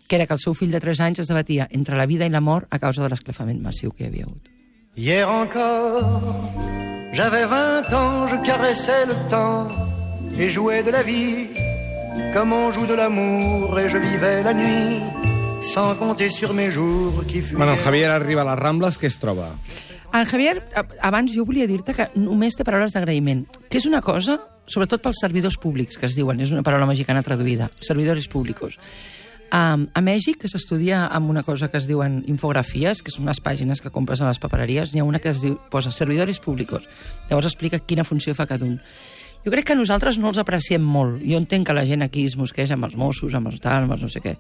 Que 0.09 0.17
era 0.17 0.27
que 0.27 0.37
el 0.37 0.41
seu 0.41 0.57
fill 0.57 0.73
de 0.73 0.81
3 0.81 1.01
anys 1.05 1.23
es 1.25 1.29
debatia 1.29 1.69
entre 1.71 1.99
la 2.01 2.07
vida 2.07 2.27
i 2.27 2.33
la 2.33 2.41
mort 2.41 2.69
a 2.71 2.81
causa 2.81 3.05
de 3.05 3.11
l'esclafament 3.13 3.61
massiu 3.65 3.93
que 3.93 4.05
hi 4.05 4.09
havia 4.11 4.29
hagut. 4.29 4.49
Hier 4.97 5.25
encore, 5.25 6.05
j'avais 7.13 7.47
20 7.47 7.93
ans, 7.97 8.27
je 8.29 8.37
caressais 8.45 9.07
le 9.09 9.17
temps 9.29 9.69
et 10.39 10.49
jouais 10.49 10.83
de 10.83 10.91
la 10.91 11.03
vie 11.03 11.49
comme 12.33 12.53
on 12.53 12.71
joue 12.71 12.87
de 12.87 12.95
l'amour 12.95 13.79
et 13.79 13.89
je 13.89 13.99
vivais 13.99 14.43
la 14.43 14.53
nuit 14.53 15.01
sans 15.63 15.95
compter 15.95 16.29
sur 16.31 16.53
mes 16.53 16.71
jours 16.71 17.25
qui 17.27 17.41
fuyaient. 17.41 17.57
Bueno, 17.57 17.77
Javier 17.77 18.07
arriba 18.07 18.43
a 18.43 18.55
les 18.55 18.61
Rambles, 18.61 18.99
què 18.99 19.07
es 19.07 19.19
troba? 19.19 19.49
El 20.13 20.27
Javier, 20.29 20.61
abans 21.01 21.33
jo 21.33 21.47
volia 21.49 21.65
dir-te 21.67 21.95
que 21.97 22.11
només 22.21 22.53
té 22.53 22.67
paraules 22.69 22.93
d'agraïment, 22.93 23.47
que 23.73 23.79
és 23.81 23.87
una 23.89 24.03
cosa, 24.05 24.37
sobretot 24.69 25.01
pels 25.01 25.23
servidors 25.25 25.57
públics, 25.57 25.97
que 25.97 26.05
es 26.05 26.17
diuen, 26.19 26.41
és 26.45 26.53
una 26.53 26.65
paraula 26.67 26.89
mexicana 26.91 27.25
traduïda, 27.25 27.71
servidors 27.81 28.29
públicos. 28.29 28.77
Um, 29.53 29.87
a 29.93 30.01
Mèxic 30.05 30.45
s'estudia 30.49 31.07
amb 31.13 31.29
una 31.33 31.43
cosa 31.45 31.69
que 31.69 31.81
es 31.81 31.89
diuen 31.89 32.23
infografies, 32.29 33.03
que 33.05 33.13
són 33.13 33.27
unes 33.27 33.41
pàgines 33.45 33.81
que 33.85 33.93
compres 33.93 34.21
a 34.21 34.29
les 34.29 34.41
papereries, 34.41 34.93
n'hi 34.93 35.01
ha 35.01 35.09
una 35.09 35.21
que 35.21 35.33
es 35.33 35.43
diu, 35.45 35.59
posa 35.73 35.93
servidors 35.93 36.41
públicos. 36.41 36.87
Llavors 37.31 37.49
explica 37.49 37.81
quina 37.81 38.05
funció 38.05 38.37
fa 38.37 38.47
cada 38.49 38.69
un. 38.69 38.79
Jo 39.45 39.53
crec 39.53 39.73
que 39.73 39.77
nosaltres 39.77 40.21
no 40.21 40.29
els 40.29 40.41
apreciem 40.41 40.85
molt. 40.85 41.21
Jo 41.25 41.41
entenc 41.41 41.69
que 41.69 41.77
la 41.77 41.85
gent 41.89 42.05
aquí 42.05 42.25
es 42.29 42.39
mosqueja 42.41 42.77
amb 42.77 42.89
els 42.89 42.97
Mossos, 42.97 43.35
amb 43.37 43.49
els 43.49 43.61
tal, 43.61 43.85
amb 43.85 43.97
els 43.97 44.07
no 44.07 44.13
sé 44.13 44.21
què. 44.25 44.37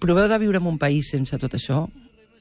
Proveu 0.00 0.28
de 0.28 0.40
viure 0.40 0.60
en 0.60 0.68
un 0.68 0.80
país 0.80 1.12
sense 1.12 1.36
tot 1.40 1.56
això 1.56 1.86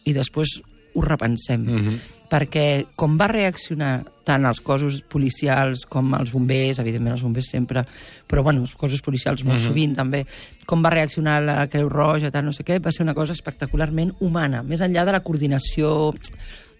i 0.08 0.15
després 0.15 0.60
ho 0.93 1.01
repensem. 1.01 1.62
Mm 1.62 1.79
-hmm. 1.79 2.00
Perquè 2.29 2.86
com 2.96 3.17
va 3.17 3.27
reaccionar 3.27 4.03
tant 4.24 4.46
els 4.46 4.60
cossos 4.62 5.01
policials 5.01 5.86
com 5.89 6.13
els 6.13 6.31
bombers, 6.31 6.79
evidentment 6.79 7.15
els 7.15 7.24
bombers 7.24 7.50
sempre, 7.50 7.86
però 8.27 8.43
bueno, 8.43 8.62
els 8.62 8.75
cossos 8.75 9.01
policials 9.01 9.43
molt 9.43 9.58
mm 9.58 9.63
-hmm. 9.63 9.67
sovint 9.67 9.96
també, 9.96 10.25
com 10.65 10.84
va 10.84 10.89
reaccionar 10.89 11.41
la 11.41 11.67
Creu 11.67 11.89
Roja, 11.89 12.31
tal, 12.31 12.46
no 12.46 12.53
sé 12.53 12.63
què, 12.63 12.79
va 12.79 12.91
ser 12.91 13.03
una 13.03 13.15
cosa 13.15 13.34
espectacularment 13.34 14.13
humana, 14.19 14.62
més 14.62 14.81
enllà 14.81 15.05
de 15.05 15.12
la 15.12 15.22
coordinació 15.22 16.13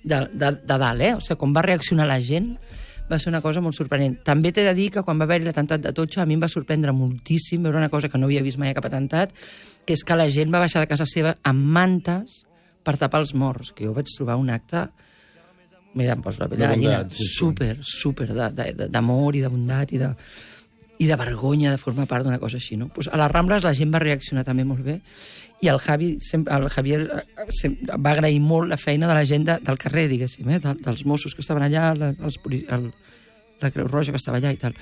de, 0.04 0.30
de, 0.34 0.51
de 0.51 0.78
dalt, 0.78 1.01
eh? 1.01 1.16
O 1.16 1.20
sigui, 1.20 1.38
com 1.38 1.54
va 1.54 1.62
reaccionar 1.62 2.08
la 2.08 2.22
gent, 2.22 2.58
va 3.12 3.18
ser 3.18 3.30
una 3.30 3.42
cosa 3.42 3.62
molt 3.62 3.75
sorprenent. 3.75 4.20
També 4.24 4.51
t'he 4.51 4.63
de 4.63 4.74
dir 4.78 4.92
que 4.92 5.01
quan 5.01 5.20
va 5.20 5.25
haver-hi 5.25 5.46
l'atemptat 5.46 5.82
de 5.82 5.94
Totxa, 5.94 6.22
a 6.22 6.25
mi 6.25 6.38
em 6.38 6.44
va 6.44 6.48
sorprendre 6.48 6.94
moltíssim 6.94 7.63
veure 7.63 7.78
una 7.78 7.89
cosa 7.89 8.08
que 8.08 8.18
no 8.18 8.30
havia 8.30 8.44
vist 8.46 8.60
mai 8.62 8.70
a 8.70 8.78
cap 8.78 8.86
atemptat, 8.86 9.34
que 9.86 9.94
és 9.94 10.04
que 10.04 10.16
la 10.16 10.30
gent 10.30 10.54
va 10.54 10.60
baixar 10.60 10.84
de 10.84 10.88
casa 10.92 11.08
seva 11.10 11.36
amb 11.44 11.66
mantes 11.66 12.46
per 12.89 12.98
tapar 12.98 13.22
els 13.22 13.36
morts, 13.38 13.72
que 13.77 13.86
jo 13.86 13.93
vaig 13.93 14.10
trobar 14.10 14.39
un 14.41 14.50
acte 14.53 14.88
mira, 15.93 16.13
em 16.13 16.22
poso 16.22 16.41
la 16.41 16.50
pell 16.50 16.62
de 16.62 16.69
gallina, 16.69 17.01
sí, 17.10 17.24
sí. 17.24 17.34
super, 17.39 17.74
super 17.86 18.29
d'amor 18.34 19.38
i 19.38 19.43
de 19.46 19.50
bondat 19.50 19.93
i 19.93 20.01
de... 20.01 20.13
i 21.00 21.08
de 21.08 21.15
vergonya 21.15 21.72
de 21.72 21.79
formar 21.79 22.10
part 22.12 22.25
d'una 22.27 22.41
cosa 22.41 22.58
així, 22.60 22.75
no? 22.75 22.89
Pues 22.91 23.08
a 23.08 23.15
les 23.15 23.31
Rambles 23.31 23.63
la 23.63 23.72
gent 23.72 23.93
va 23.93 24.01
reaccionar 24.03 24.43
també 24.43 24.65
molt 24.67 24.84
bé 24.84 24.98
i 25.62 25.67
el, 25.67 25.79
Javi, 25.79 26.17
sempre, 26.24 26.55
el 26.55 26.69
Javier 26.72 27.00
eh, 27.03 27.69
va 27.96 28.13
agrair 28.13 28.39
molt 28.39 28.69
la 28.72 28.77
feina 28.79 29.08
de 29.10 29.15
la 29.15 29.25
gent 29.27 29.46
de, 29.48 29.58
del 29.63 29.79
carrer, 29.79 30.08
diguéssim, 30.12 30.48
eh? 30.55 30.60
de, 30.63 30.75
dels 30.86 31.05
Mossos 31.08 31.36
que 31.36 31.43
estaven 31.43 31.65
allà, 31.65 31.89
la, 32.00 32.12
els, 32.15 32.39
el, 32.60 32.86
la 33.60 33.72
Creu 33.75 33.89
Roja 33.89 34.15
que 34.15 34.22
estava 34.22 34.39
allà 34.39 34.53
i 34.55 34.60
tal. 34.62 34.77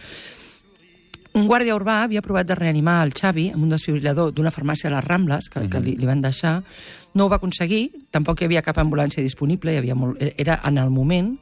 Un 1.38 1.46
guàrdia 1.46 1.75
urbà 1.77 2.00
havia 2.01 2.24
provat 2.25 2.48
de 2.50 2.56
reanimar 2.58 3.03
el 3.06 3.12
Xavi 3.13 3.51
amb 3.53 3.62
un 3.62 3.70
desfibrilador 3.70 4.32
d'una 4.34 4.50
farmàcia 4.50 4.89
a 4.89 4.96
les 4.96 5.06
Rambles, 5.06 5.51
que, 5.53 5.67
que 5.70 5.82
li, 5.84 5.94
li 6.00 6.08
van 6.10 6.24
deixar. 6.24 6.56
No 7.13 7.27
ho 7.27 7.29
va 7.29 7.38
aconseguir, 7.38 7.91
tampoc 8.13 8.41
hi 8.41 8.48
havia 8.48 8.63
cap 8.65 8.79
ambulància 8.82 9.22
disponible, 9.22 9.75
hi 9.75 9.77
havia 9.84 9.94
molt, 9.94 10.17
era 10.34 10.58
en 10.65 10.79
el 10.82 10.89
moment. 10.89 11.36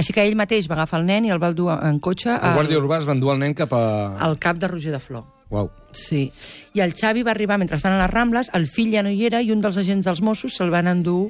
Així 0.00 0.16
que 0.16 0.24
ell 0.24 0.36
mateix 0.40 0.68
va 0.70 0.78
agafar 0.78 1.02
el 1.02 1.08
nen 1.10 1.28
i 1.28 1.34
el 1.34 1.42
va 1.42 1.52
dur 1.52 1.68
en 1.76 2.00
cotxe 2.00 2.32
El 2.32 2.40
al, 2.40 2.56
guàrdia 2.62 2.80
urbà 2.80 3.02
es 3.02 3.08
va 3.08 3.16
endur 3.18 3.34
el 3.34 3.42
nen 3.44 3.56
cap 3.58 3.76
a... 3.76 3.84
al 4.24 4.38
cap 4.40 4.56
de 4.62 4.70
Roger 4.72 4.96
de 4.96 5.02
Flor. 5.02 5.26
Uau. 5.52 5.68
Sí. 5.92 6.24
I 6.72 6.80
el 6.80 6.96
Xavi 6.96 7.22
va 7.22 7.34
arribar 7.36 7.60
mentre 7.60 7.76
estan 7.76 7.92
a 7.92 8.00
les 8.00 8.10
Rambles, 8.10 8.48
el 8.56 8.64
fill 8.64 8.96
ja 8.96 9.04
no 9.04 9.12
hi 9.12 9.26
era 9.28 9.42
i 9.44 9.52
un 9.52 9.60
dels 9.60 9.76
agents 9.76 10.08
dels 10.08 10.24
Mossos 10.24 10.56
se'l 10.56 10.72
van 10.72 10.88
endur 10.88 11.28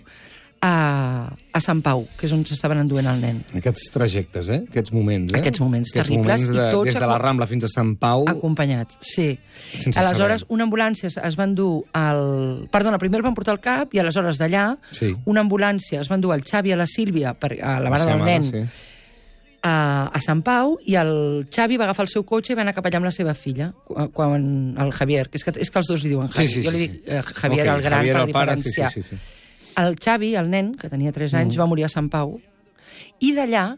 a, 0.60 1.28
a 1.52 1.60
Sant 1.60 1.82
Pau, 1.84 2.06
que 2.16 2.24
és 2.28 2.32
on 2.32 2.44
s'estaven 2.48 2.78
enduent 2.80 3.06
el 3.10 3.18
nen. 3.20 3.40
Aquests 3.58 3.90
trajectes, 3.92 4.48
eh? 4.48 4.60
Aquests 4.70 4.92
moments, 4.96 5.32
eh? 5.34 5.38
Aquests 5.42 5.60
moments 5.60 5.90
Aquests 5.92 6.08
terribles, 6.08 6.24
moments 6.24 6.44
i 6.54 6.56
de, 6.56 6.68
tots 6.72 6.88
Des 6.88 6.96
de 7.00 7.08
la 7.10 7.18
Rambla 7.20 7.46
fins 7.50 7.66
a 7.68 7.68
Sant 7.72 7.92
Pau... 8.00 8.24
Acompanyats, 8.32 8.96
sí. 9.04 9.26
Sense 9.74 9.98
aleshores, 10.00 10.40
saber. 10.46 10.54
una 10.56 10.64
ambulància 10.64 11.08
es- 11.12 11.18
es 11.20 11.36
va 11.38 11.44
endur 11.44 11.84
al... 11.92 12.66
Perdona, 12.72 12.98
primer 13.02 13.20
el 13.20 13.26
van 13.28 13.34
portar 13.36 13.52
al 13.58 13.60
CAP 13.60 13.94
i 13.94 14.00
aleshores 14.00 14.40
d'allà 14.40 14.64
Sí. 14.96 15.12
una 15.26 15.44
ambulància 15.44 16.00
es 16.00 16.08
va 16.10 16.16
endur 16.16 16.32
al 16.32 16.42
Xavi 16.48 16.72
i 16.72 16.72
a 16.72 16.80
la 16.80 16.86
Sílvia, 16.88 17.34
per, 17.34 17.58
a 17.60 17.76
la 17.84 17.90
mare 17.92 18.08
del 18.08 18.18
mare, 18.24 18.38
nen, 18.40 18.50
sí. 18.50 18.90
a, 19.64 19.76
a 20.12 20.20
Sant 20.24 20.40
Pau 20.44 20.78
i 20.88 20.96
el 21.00 21.46
Xavi 21.52 21.76
va 21.80 21.84
agafar 21.90 22.04
el 22.08 22.12
seu 22.12 22.24
cotxe 22.24 22.52
i 22.52 22.56
va 22.58 22.64
anar 22.64 22.74
cap 22.76 22.88
allà 22.88 23.00
amb 23.02 23.08
la 23.08 23.12
seva 23.16 23.34
filla, 23.36 23.70
qu- 23.84 24.08
quan 24.16 24.74
el 24.80 24.92
Javier, 24.96 25.28
que 25.28 25.36
és 25.40 25.44
que, 25.44 25.54
és 25.60 25.70
que 25.70 25.78
els 25.80 25.88
dos 25.92 26.02
li 26.04 26.10
diuen 26.16 26.28
Javi, 26.32 26.48
Sí, 26.48 26.60
sí, 26.60 26.64
jo 26.66 26.72
li 26.74 26.86
dic 26.88 26.98
eh, 27.06 27.22
Javier 27.22 27.68
Ok, 27.68 27.74
el 27.76 27.82
gran 27.88 27.98
Javier 28.00 28.16
per 28.16 28.26
el 28.28 28.32
pare, 28.32 28.56
sí, 28.56 28.62
diferenciar. 28.68 28.92
sí, 28.92 29.02
sí, 29.02 29.16
sí. 29.16 29.22
El 29.76 29.96
Xavi, 29.98 30.34
el 30.38 30.50
nen, 30.50 30.74
que 30.78 30.90
tenia 30.90 31.12
3 31.12 31.34
anys, 31.34 31.56
mm. 31.56 31.60
va 31.60 31.66
morir 31.70 31.84
a 31.86 31.92
Sant 31.92 32.08
Pau, 32.12 32.36
i 33.20 33.32
d'allà, 33.34 33.76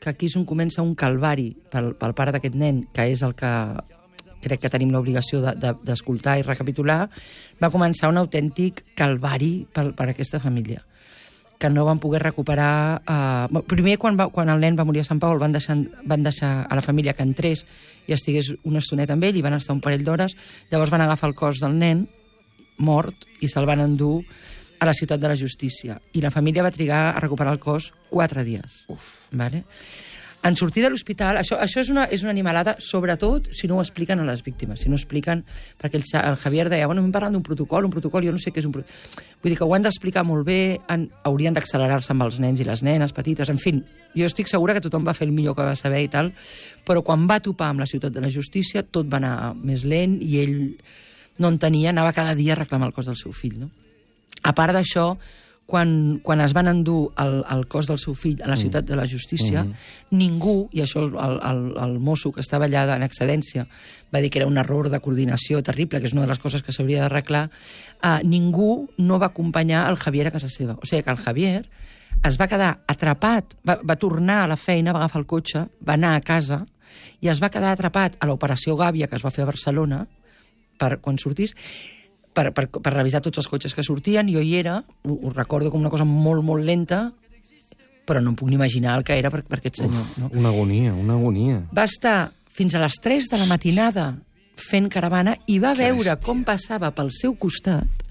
que 0.00 0.10
aquí 0.10 0.30
és 0.30 0.36
on 0.40 0.46
comença 0.48 0.82
un 0.82 0.94
calvari 0.98 1.52
pel, 1.70 1.92
pel 2.00 2.14
pare 2.16 2.32
d'aquest 2.32 2.56
nen, 2.56 2.84
que 2.94 3.04
és 3.12 3.22
el 3.22 3.34
que 3.38 3.50
crec 4.40 4.62
que 4.62 4.70
tenim 4.72 4.90
l'obligació 4.94 5.42
de- 5.44 5.52
de- 5.60 5.74
d'escoltar 5.84 6.38
i 6.40 6.42
recapitular, 6.46 7.10
va 7.60 7.70
començar 7.70 8.08
un 8.08 8.16
autèntic 8.16 8.84
calvari 8.96 9.66
per, 9.72 9.90
per 9.94 10.08
aquesta 10.08 10.40
família 10.40 10.80
que 11.60 11.68
no 11.68 11.84
van 11.84 11.98
poder 12.00 12.22
recuperar... 12.22 13.02
Eh, 13.04 13.60
primer, 13.68 13.98
quan, 14.00 14.16
va, 14.16 14.30
quan 14.32 14.48
el 14.48 14.62
nen 14.64 14.78
va 14.78 14.86
morir 14.88 15.02
a 15.02 15.04
Sant 15.04 15.18
Pau, 15.20 15.34
el 15.36 15.42
van 15.42 15.52
deixar, 15.52 15.76
van 16.08 16.22
deixar 16.24 16.64
a 16.64 16.74
la 16.78 16.80
família 16.80 17.12
que 17.12 17.20
entrés 17.22 17.66
i 18.08 18.14
estigués 18.16 18.54
una 18.64 18.80
estoneta 18.80 19.12
amb 19.12 19.26
ell, 19.28 19.36
i 19.36 19.42
van 19.44 19.52
estar 19.58 19.76
un 19.76 19.82
parell 19.84 20.06
d'hores. 20.06 20.32
Llavors 20.72 20.88
van 20.90 21.04
agafar 21.04 21.28
el 21.28 21.34
cos 21.36 21.60
del 21.60 21.76
nen, 21.76 22.06
mort, 22.80 23.28
i 23.44 23.48
se'l 23.52 23.68
van 23.68 23.84
endur 23.84 24.22
a 24.80 24.88
la 24.88 24.94
ciutat 24.96 25.20
de 25.20 25.28
la 25.28 25.36
justícia. 25.36 26.00
I 26.16 26.24
la 26.24 26.32
família 26.32 26.64
va 26.64 26.72
trigar 26.74 27.10
a 27.12 27.20
recuperar 27.20 27.52
el 27.54 27.60
cos 27.60 27.92
quatre 28.08 28.44
dies. 28.44 28.84
Uf. 28.88 29.12
Vale? 29.30 29.66
En 30.42 30.56
sortir 30.56 30.80
de 30.80 30.88
l'hospital, 30.88 31.36
això, 31.36 31.58
això 31.60 31.82
és, 31.82 31.90
una, 31.92 32.06
és 32.08 32.22
una 32.24 32.32
animalada, 32.32 32.72
sobretot 32.80 33.50
si 33.52 33.68
no 33.68 33.76
ho 33.76 33.82
expliquen 33.84 34.22
a 34.22 34.24
les 34.24 34.40
víctimes, 34.42 34.80
si 34.80 34.88
no 34.88 34.96
expliquen... 34.96 35.42
Perquè 35.76 36.00
el, 36.00 36.06
el 36.16 36.38
Javier 36.40 36.70
deia, 36.72 36.86
bueno, 36.88 37.04
hem 37.04 37.10
parlat 37.12 37.34
d'un 37.36 37.44
protocol, 37.44 37.84
un 37.84 37.92
protocol, 37.92 38.24
jo 38.24 38.32
no 38.32 38.40
sé 38.40 38.48
què 38.48 38.62
és 38.62 38.68
un 38.68 38.72
protocol... 38.72 39.26
Vull 39.42 39.52
dir 39.52 39.58
que 39.58 39.68
ho 39.68 39.74
han 39.76 39.84
d'explicar 39.84 40.24
molt 40.24 40.48
bé, 40.48 40.78
han, 40.88 41.10
haurien 41.28 41.56
d'accelerar-se 41.56 42.14
amb 42.14 42.24
els 42.24 42.40
nens 42.40 42.62
i 42.64 42.68
les 42.68 42.84
nenes 42.86 43.12
petites, 43.12 43.52
en 43.52 43.60
fi, 43.60 43.74
jo 44.16 44.30
estic 44.30 44.48
segura 44.48 44.72
que 44.72 44.84
tothom 44.86 45.04
va 45.04 45.16
fer 45.16 45.28
el 45.28 45.36
millor 45.36 45.58
que 45.58 45.68
va 45.68 45.76
saber 45.76 46.00
i 46.06 46.08
tal, 46.08 46.32
però 46.88 47.04
quan 47.04 47.28
va 47.28 47.42
topar 47.44 47.68
amb 47.74 47.84
la 47.84 47.90
ciutat 47.90 48.16
de 48.16 48.24
la 48.24 48.32
justícia 48.32 48.80
tot 48.82 49.12
va 49.12 49.20
anar 49.20 49.34
més 49.60 49.84
lent 49.84 50.16
i 50.24 50.40
ell 50.40 50.56
no 51.40 51.52
entenia, 51.52 51.92
anava 51.92 52.16
cada 52.16 52.32
dia 52.36 52.56
a 52.56 52.62
reclamar 52.64 52.88
el 52.88 52.96
cos 52.96 53.12
del 53.12 53.20
seu 53.20 53.36
fill, 53.36 53.60
no? 53.60 53.70
A 54.42 54.54
part 54.56 54.74
d'això, 54.76 55.12
quan, 55.70 56.18
quan 56.26 56.40
es 56.42 56.52
van 56.52 56.66
endur 56.66 57.12
el, 57.22 57.44
el 57.54 57.62
cos 57.70 57.86
del 57.86 58.00
seu 58.02 58.16
fill 58.18 58.40
a 58.42 58.48
la 58.50 58.56
ciutat 58.58 58.88
de 58.88 58.96
la 58.98 59.06
justícia, 59.06 59.62
ningú, 60.10 60.64
i 60.74 60.82
això 60.82 61.04
el, 61.04 61.12
el, 61.14 61.36
el, 61.46 61.60
el 61.84 61.94
mosso 62.02 62.32
que 62.34 62.42
estava 62.42 62.66
allà 62.66 62.82
en 62.96 63.06
excedència 63.06 63.68
va 64.10 64.22
dir 64.24 64.32
que 64.34 64.42
era 64.42 64.48
un 64.50 64.58
error 64.58 64.90
de 64.90 64.98
coordinació 64.98 65.62
terrible, 65.62 66.00
que 66.00 66.10
és 66.10 66.16
una 66.16 66.26
de 66.26 66.32
les 66.32 66.42
coses 66.42 66.66
que 66.66 66.74
s'hauria 66.74 67.04
d'arreglar, 67.04 67.44
eh, 68.02 68.16
ningú 68.26 68.88
no 68.98 69.20
va 69.22 69.30
acompanyar 69.30 69.86
el 69.92 70.00
Javier 70.02 70.26
a 70.26 70.34
casa 70.34 70.50
seva. 70.50 70.74
O 70.82 70.90
sigui 70.90 71.04
que 71.06 71.14
el 71.14 71.22
Javier 71.22 71.62
es 72.26 72.36
va 72.40 72.50
quedar 72.50 72.72
atrapat, 72.90 73.54
va, 73.62 73.78
va 73.86 73.96
tornar 73.96 74.42
a 74.42 74.50
la 74.50 74.58
feina, 74.58 74.92
va 74.92 75.04
agafar 75.04 75.22
el 75.22 75.30
cotxe, 75.30 75.64
va 75.86 75.94
anar 75.94 76.16
a 76.16 76.26
casa 76.26 76.64
i 77.22 77.30
es 77.30 77.38
va 77.38 77.52
quedar 77.52 77.70
atrapat 77.76 78.18
a 78.18 78.26
l'operació 78.26 78.74
Gàbia 78.74 79.06
que 79.06 79.16
es 79.16 79.24
va 79.24 79.30
fer 79.30 79.46
a 79.46 79.52
Barcelona 79.52 80.02
per 80.80 80.96
quan 80.98 81.20
sortís 81.20 81.54
per, 82.34 82.50
per, 82.56 82.66
per 82.70 82.92
revisar 82.94 83.22
tots 83.24 83.42
els 83.42 83.48
cotxes 83.50 83.74
que 83.74 83.84
sortien, 83.86 84.30
jo 84.32 84.42
hi 84.42 84.54
era, 84.58 84.80
ho, 85.04 85.16
ho 85.16 85.32
recordo 85.34 85.72
com 85.72 85.82
una 85.82 85.92
cosa 85.92 86.06
molt, 86.08 86.44
molt 86.46 86.64
lenta, 86.66 87.08
però 88.06 88.22
no 88.22 88.32
em 88.32 88.38
puc 88.38 88.50
ni 88.50 88.58
imaginar 88.58 88.96
el 88.98 89.06
que 89.06 89.16
era 89.18 89.30
per, 89.30 89.42
per 89.46 89.60
aquest 89.60 89.82
senyor. 89.82 90.06
No? 90.18 90.30
Una 90.34 90.50
agonia, 90.50 90.94
una 90.94 91.18
agonia. 91.18 91.60
Va 91.76 91.86
estar 91.90 92.32
fins 92.50 92.74
a 92.74 92.82
les 92.82 92.98
3 93.02 93.30
de 93.30 93.40
la 93.40 93.48
matinada 93.50 94.06
fent 94.60 94.90
caravana 94.92 95.36
i 95.48 95.58
va 95.62 95.72
veure 95.78 96.16
com 96.20 96.42
passava 96.44 96.90
pel 96.92 97.12
seu 97.16 97.36
costat 97.40 98.02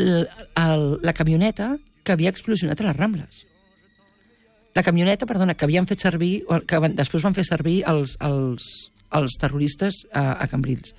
l, 0.00 0.22
el, 0.56 0.84
la 1.04 1.12
camioneta 1.16 1.74
que 2.02 2.14
havia 2.14 2.32
explosionat 2.32 2.80
a 2.80 2.88
les 2.88 2.96
Rambles. 2.96 3.42
La 4.74 4.82
camioneta, 4.82 5.28
perdona, 5.28 5.54
que 5.54 5.66
havien 5.66 5.86
fet 5.86 6.00
servir, 6.00 6.46
que 6.66 6.80
van, 6.80 6.94
després 6.96 7.24
van 7.26 7.36
fer 7.36 7.44
servir 7.44 7.82
els, 7.90 8.16
els, 8.24 8.68
els 9.12 9.36
terroristes 9.40 10.00
a, 10.08 10.38
a 10.40 10.48
Cambrils. 10.48 10.94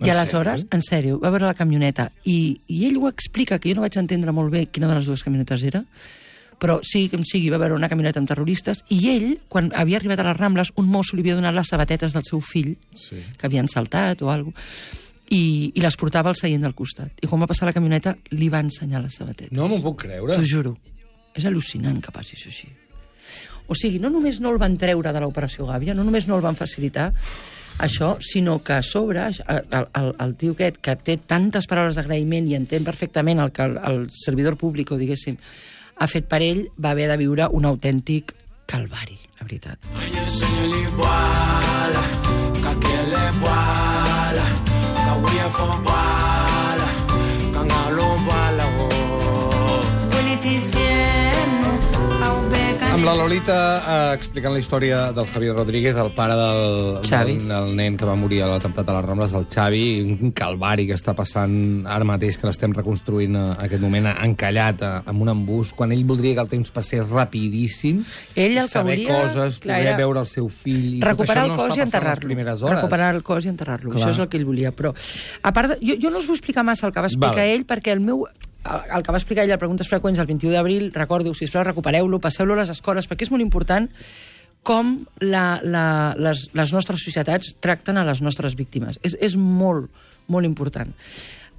I 0.00 0.08
En 0.08 0.16
aleshores, 0.16 0.64
en 0.72 0.80
sèrio, 0.82 1.18
va 1.20 1.30
veure 1.30 1.46
la 1.46 1.54
camioneta 1.54 2.10
i, 2.24 2.60
i 2.68 2.86
ell 2.88 2.96
ho 2.98 3.08
explica, 3.10 3.58
que 3.58 3.68
jo 3.70 3.76
no 3.76 3.82
vaig 3.84 3.98
entendre 4.00 4.32
molt 4.32 4.50
bé 4.52 4.66
quina 4.72 4.88
de 4.88 4.94
les 4.96 5.06
dues 5.06 5.22
camionetes 5.22 5.62
era, 5.68 5.82
però 6.60 6.78
sí, 6.84 7.06
com 7.12 7.22
sigui, 7.24 7.50
va 7.52 7.58
veure 7.60 7.74
una 7.76 7.88
camioneta 7.88 8.20
amb 8.20 8.28
terroristes 8.28 8.82
i 8.92 8.98
ell, 9.12 9.28
quan 9.48 9.70
havia 9.76 9.96
arribat 10.00 10.20
a 10.20 10.26
les 10.30 10.36
Rambles, 10.38 10.72
un 10.76 10.88
mosso 10.92 11.16
li 11.16 11.22
havia 11.24 11.36
donat 11.36 11.54
les 11.56 11.68
sabatetes 11.68 12.12
del 12.16 12.24
seu 12.28 12.40
fill, 12.40 12.74
Sí. 12.96 13.16
que 13.36 13.46
havien 13.46 13.68
saltat 13.68 14.20
o 14.22 14.30
alguna 14.30 14.56
i, 15.30 15.70
i 15.74 15.80
les 15.80 15.96
portava 15.96 16.28
al 16.32 16.36
seient 16.36 16.62
del 16.64 16.74
costat. 16.74 17.12
I 17.22 17.28
quan 17.30 17.40
va 17.40 17.46
passar 17.46 17.68
la 17.68 17.72
camioneta, 17.72 18.16
li 18.34 18.48
va 18.50 18.58
ensenyar 18.64 19.00
les 19.04 19.14
sabatetes. 19.14 19.52
No 19.56 19.68
m'ho 19.70 19.78
puc 19.84 20.00
creure. 20.02 20.34
T'ho 20.34 20.44
juro. 20.44 20.76
És 21.38 21.44
al·lucinant 21.46 22.00
que 22.02 22.10
passi 22.10 22.34
això 22.34 22.48
així. 22.50 22.68
O 23.70 23.76
sigui, 23.78 24.00
no 24.02 24.10
només 24.10 24.40
no 24.42 24.50
el 24.50 24.58
van 24.58 24.74
treure 24.76 25.12
de 25.14 25.20
l'operació 25.22 25.68
Gàbia, 25.68 25.94
no 25.94 26.02
només 26.02 26.26
no 26.26 26.34
el 26.34 26.42
van 26.42 26.56
facilitar 26.58 27.12
això, 27.80 28.16
sinó 28.20 28.60
que 28.62 28.74
a 28.74 28.82
sobre 28.82 29.26
el, 29.26 29.36
el, 29.72 30.14
el 30.20 30.34
tio 30.36 30.52
aquest, 30.52 30.80
que 30.84 30.96
té 30.96 31.16
tantes 31.16 31.66
paraules 31.70 31.96
d'agraïment 31.96 32.48
i 32.50 32.56
entén 32.58 32.84
perfectament 32.84 33.40
el 33.40 33.52
que 33.56 33.64
el, 33.66 33.78
el 33.90 33.98
servidor 34.12 34.58
públic, 34.60 34.92
diguéssim, 35.00 35.40
ha 36.00 36.08
fet 36.08 36.28
per 36.28 36.42
ell, 36.44 36.66
va 36.80 36.94
haver 36.94 37.08
de 37.10 37.18
viure 37.20 37.48
un 37.56 37.68
autèntic 37.68 38.34
calvari, 38.70 39.18
la 39.40 39.48
veritat. 39.48 39.78
Amb 53.00 53.08
la 53.08 53.14
Lolita 53.16 53.54
eh, 53.80 53.92
explicant 54.12 54.52
la 54.52 54.60
història 54.60 54.96
del 55.16 55.24
Javier 55.24 55.54
Rodríguez, 55.54 55.96
el 55.96 56.10
pare 56.12 56.34
del, 56.36 56.98
Xavi. 57.08 57.38
del, 57.38 57.46
del 57.48 57.70
nen 57.78 57.94
que 57.96 58.04
va 58.04 58.12
morir 58.12 58.42
a 58.44 58.50
l'atemptat 58.50 58.90
a 58.92 58.96
les 58.98 59.06
Rambles, 59.06 59.32
el 59.38 59.46
Xavi, 59.48 59.84
un 60.20 60.34
calvari 60.36 60.84
que 60.84 60.98
està 60.98 61.14
passant 61.16 61.54
ara 61.88 62.04
mateix, 62.04 62.36
que 62.36 62.44
l'estem 62.44 62.74
reconstruint 62.76 63.38
a, 63.40 63.46
a 63.54 63.64
aquest 63.70 63.80
moment, 63.80 64.10
encallat 64.12 64.84
a, 64.84 64.90
amb 65.08 65.24
un 65.24 65.32
embús, 65.32 65.72
quan 65.78 65.96
ell 65.96 66.04
voldria 66.10 66.36
que 66.36 66.44
el 66.44 66.50
temps 66.52 66.74
passés 66.76 67.08
rapidíssim, 67.08 68.04
Ell 68.34 68.58
el 68.58 68.68
que 68.68 68.74
saber 68.74 68.98
volia, 68.98 69.16
coses, 69.16 69.62
clar, 69.64 69.80
poder 69.80 69.96
veure 70.02 70.26
el 70.26 70.30
seu 70.34 70.52
fill... 70.52 71.00
I 71.00 71.02
recuperar 71.08 71.46
tot 71.48 71.54
el 71.54 71.56
això 71.56 71.56
no 71.56 71.62
cos 71.62 71.72
està 71.72 71.80
i 71.80 71.86
enterrar-lo. 71.86 72.68
Recuperar 72.74 73.10
el 73.14 73.24
cos 73.32 73.48
i 73.48 73.54
enterrar-lo. 73.54 73.96
Això 73.96 74.12
és 74.12 74.20
el 74.20 74.28
que 74.28 74.42
ell 74.42 74.44
volia. 74.52 74.76
Però, 74.76 74.92
a 74.92 75.56
part, 75.56 75.72
de, 75.72 75.80
jo, 75.80 75.96
jo 76.04 76.12
no 76.12 76.20
us 76.20 76.28
vull 76.28 76.36
explicar 76.36 76.68
massa 76.68 76.90
el 76.90 76.92
que 76.92 77.00
va 77.00 77.08
explicar 77.08 77.40
Val. 77.40 77.56
ell, 77.56 77.64
perquè 77.64 77.96
el 77.96 78.04
meu 78.04 78.26
el 78.64 79.02
que 79.02 79.12
va 79.12 79.18
explicar 79.18 79.46
ell 79.46 79.54
a 79.54 79.60
Preguntes 79.60 79.88
Freqüents 79.88 80.20
el 80.20 80.28
21 80.28 80.52
d'abril, 80.52 80.90
recordo, 80.92 81.32
sisplau, 81.34 81.64
recupereu-lo, 81.64 82.20
passeu-lo 82.20 82.54
a 82.54 82.60
les 82.62 82.72
escoles, 82.74 83.08
perquè 83.08 83.26
és 83.26 83.32
molt 83.32 83.44
important 83.44 83.88
com 84.66 84.92
la, 85.24 85.60
la, 85.64 85.84
les, 86.20 86.48
les 86.52 86.72
nostres 86.76 87.02
societats 87.04 87.54
tracten 87.64 87.96
a 87.96 88.04
les 88.04 88.20
nostres 88.20 88.56
víctimes. 88.58 89.00
És, 89.06 89.16
és 89.20 89.36
molt, 89.40 89.88
molt 90.28 90.48
important. 90.48 90.92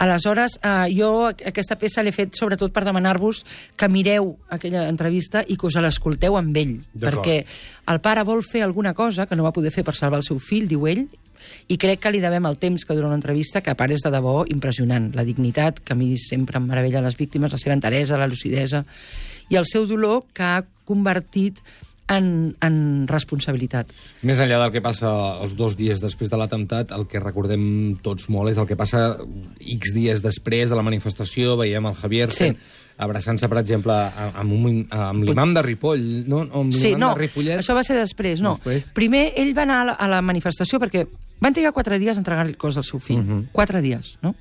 Aleshores, 0.01 0.55
eh, 0.65 0.89
jo 0.97 1.27
aquesta 1.29 1.77
peça 1.77 2.01
l'he 2.01 2.13
fet 2.13 2.37
sobretot 2.37 2.73
per 2.73 2.81
demanar-vos 2.87 3.43
que 3.77 3.89
mireu 3.89 4.31
aquella 4.49 4.87
entrevista 4.89 5.43
i 5.45 5.57
que 5.57 5.67
us 5.69 5.77
l'escolteu 5.77 6.37
amb 6.39 6.57
ell. 6.57 6.79
Perquè 6.97 7.41
el 7.93 8.01
pare 8.01 8.23
vol 8.25 8.41
fer 8.45 8.63
alguna 8.65 8.95
cosa 8.97 9.27
que 9.29 9.37
no 9.37 9.45
va 9.45 9.53
poder 9.53 9.73
fer 9.73 9.83
per 9.85 9.93
salvar 9.97 10.21
el 10.21 10.25
seu 10.25 10.39
fill, 10.41 10.65
diu 10.69 10.87
ell, 10.89 11.05
i 11.67 11.77
crec 11.77 11.99
que 12.03 12.11
li 12.11 12.19
devem 12.23 12.45
el 12.45 12.57
temps 12.57 12.85
que 12.85 12.93
dura 12.95 13.07
una 13.07 13.15
entrevista, 13.19 13.61
que 13.61 13.71
a 13.71 13.75
part 13.79 13.91
és 13.93 14.01
de 14.05 14.11
debò 14.13 14.41
impressionant. 14.49 15.11
La 15.15 15.23
dignitat, 15.27 15.79
que 15.83 15.93
a 15.93 15.95
mi 15.99 16.15
sempre 16.17 16.57
em 16.59 16.65
meravella 16.67 17.01
les 17.01 17.17
víctimes, 17.17 17.51
la 17.51 17.57
seva 17.61 17.73
enteresa, 17.77 18.17
la 18.17 18.27
lucidesa, 18.27 18.83
i 19.49 19.55
el 19.59 19.65
seu 19.65 19.85
dolor 19.87 20.23
que 20.33 20.43
ha 20.43 20.63
convertit 20.85 21.57
en, 22.11 22.55
en 22.59 23.07
responsabilitat. 23.07 23.87
Més 24.27 24.39
enllà 24.43 24.57
del 24.65 24.71
que 24.73 24.81
passa 24.83 25.07
els 25.43 25.53
dos 25.55 25.77
dies 25.79 26.01
després 26.03 26.27
de 26.31 26.35
l'atemptat, 26.39 26.91
el 26.91 27.05
que 27.07 27.21
recordem 27.23 27.97
tots 28.03 28.27
molt 28.27 28.51
és 28.51 28.57
el 28.59 28.67
que 28.67 28.75
passa 28.75 29.15
X 29.61 29.93
dies 29.95 30.19
després 30.25 30.69
de 30.69 30.75
la 30.75 30.83
manifestació. 30.83 31.55
Veiem 31.61 31.87
el 31.87 31.95
Javier 31.95 32.29
Sí. 32.31 32.43
fent- 32.49 32.57
abraçant-se, 33.01 33.47
per 33.49 33.57
exemple, 33.63 33.93
amb, 34.35 34.51
un, 34.53 34.81
amb 34.93 35.23
l'imam 35.23 35.53
de 35.55 35.61
Ripoll, 35.65 36.03
no? 36.29 36.43
O 36.51 36.59
amb 36.61 36.73
Sí, 36.75 36.93
no, 36.95 37.15
de 37.15 37.21
Ripollet. 37.23 37.59
això 37.63 37.73
va 37.73 37.81
ser 37.83 37.95
després, 37.97 38.41
no. 38.41 38.57
Després. 38.57 38.91
Primer, 38.93 39.31
ell 39.37 39.55
va 39.57 39.63
anar 39.63 39.79
a 39.81 39.85
la, 39.85 39.93
a 39.93 40.07
la 40.11 40.19
manifestació 40.21 40.77
perquè 40.83 41.07
van 41.41 41.53
trigar 41.57 41.73
quatre 41.73 41.99
dies 41.99 42.15
a 42.15 42.21
entregar 42.21 42.45
el 42.47 42.55
cos 42.57 42.77
del 42.77 42.85
seu 42.87 42.99
fill. 42.99 43.23
Mhm. 43.23 43.49
Quatre 43.51 43.81
dies, 43.81 44.17
no? 44.21 44.35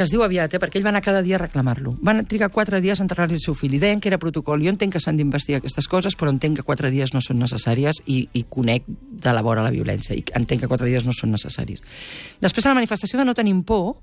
que 0.00 0.04
es 0.04 0.10
diu 0.14 0.22
aviat, 0.22 0.54
eh? 0.54 0.58
perquè 0.62 0.78
ell 0.78 0.84
va 0.86 0.92
anar 0.94 1.02
cada 1.04 1.20
dia 1.20 1.36
a 1.36 1.40
reclamar-lo. 1.42 1.96
Van 2.00 2.22
trigar 2.24 2.50
quatre 2.54 2.80
dies 2.80 3.00
a 3.00 3.04
entregar-li 3.04 3.36
el 3.36 3.42
seu 3.42 3.56
fill 3.58 3.74
i 3.74 3.80
deien 3.82 4.00
que 4.00 4.08
era 4.08 4.18
protocol. 4.22 4.62
Jo 4.64 4.70
entenc 4.72 4.94
que 4.94 5.02
s'han 5.02 5.18
d'investigar 5.18 5.58
aquestes 5.60 5.88
coses, 5.90 6.16
però 6.16 6.30
entenc 6.32 6.60
que 6.60 6.64
quatre 6.64 6.88
dies 6.94 7.12
no 7.12 7.20
són 7.20 7.40
necessàries 7.42 8.00
i, 8.06 8.22
i 8.32 8.44
conec 8.48 8.86
de 8.86 9.34
la 9.34 9.42
vora 9.42 9.64
la 9.66 9.74
violència 9.74 10.16
i 10.16 10.22
entenc 10.38 10.62
que 10.64 10.70
quatre 10.70 10.88
dies 10.88 11.04
no 11.04 11.12
són 11.16 11.34
necessaris. 11.34 11.82
Després, 12.40 12.64
a 12.64 12.72
la 12.72 12.78
manifestació 12.78 13.20
de 13.20 13.26
No 13.28 13.34
tenim 13.34 13.64
por, 13.66 13.98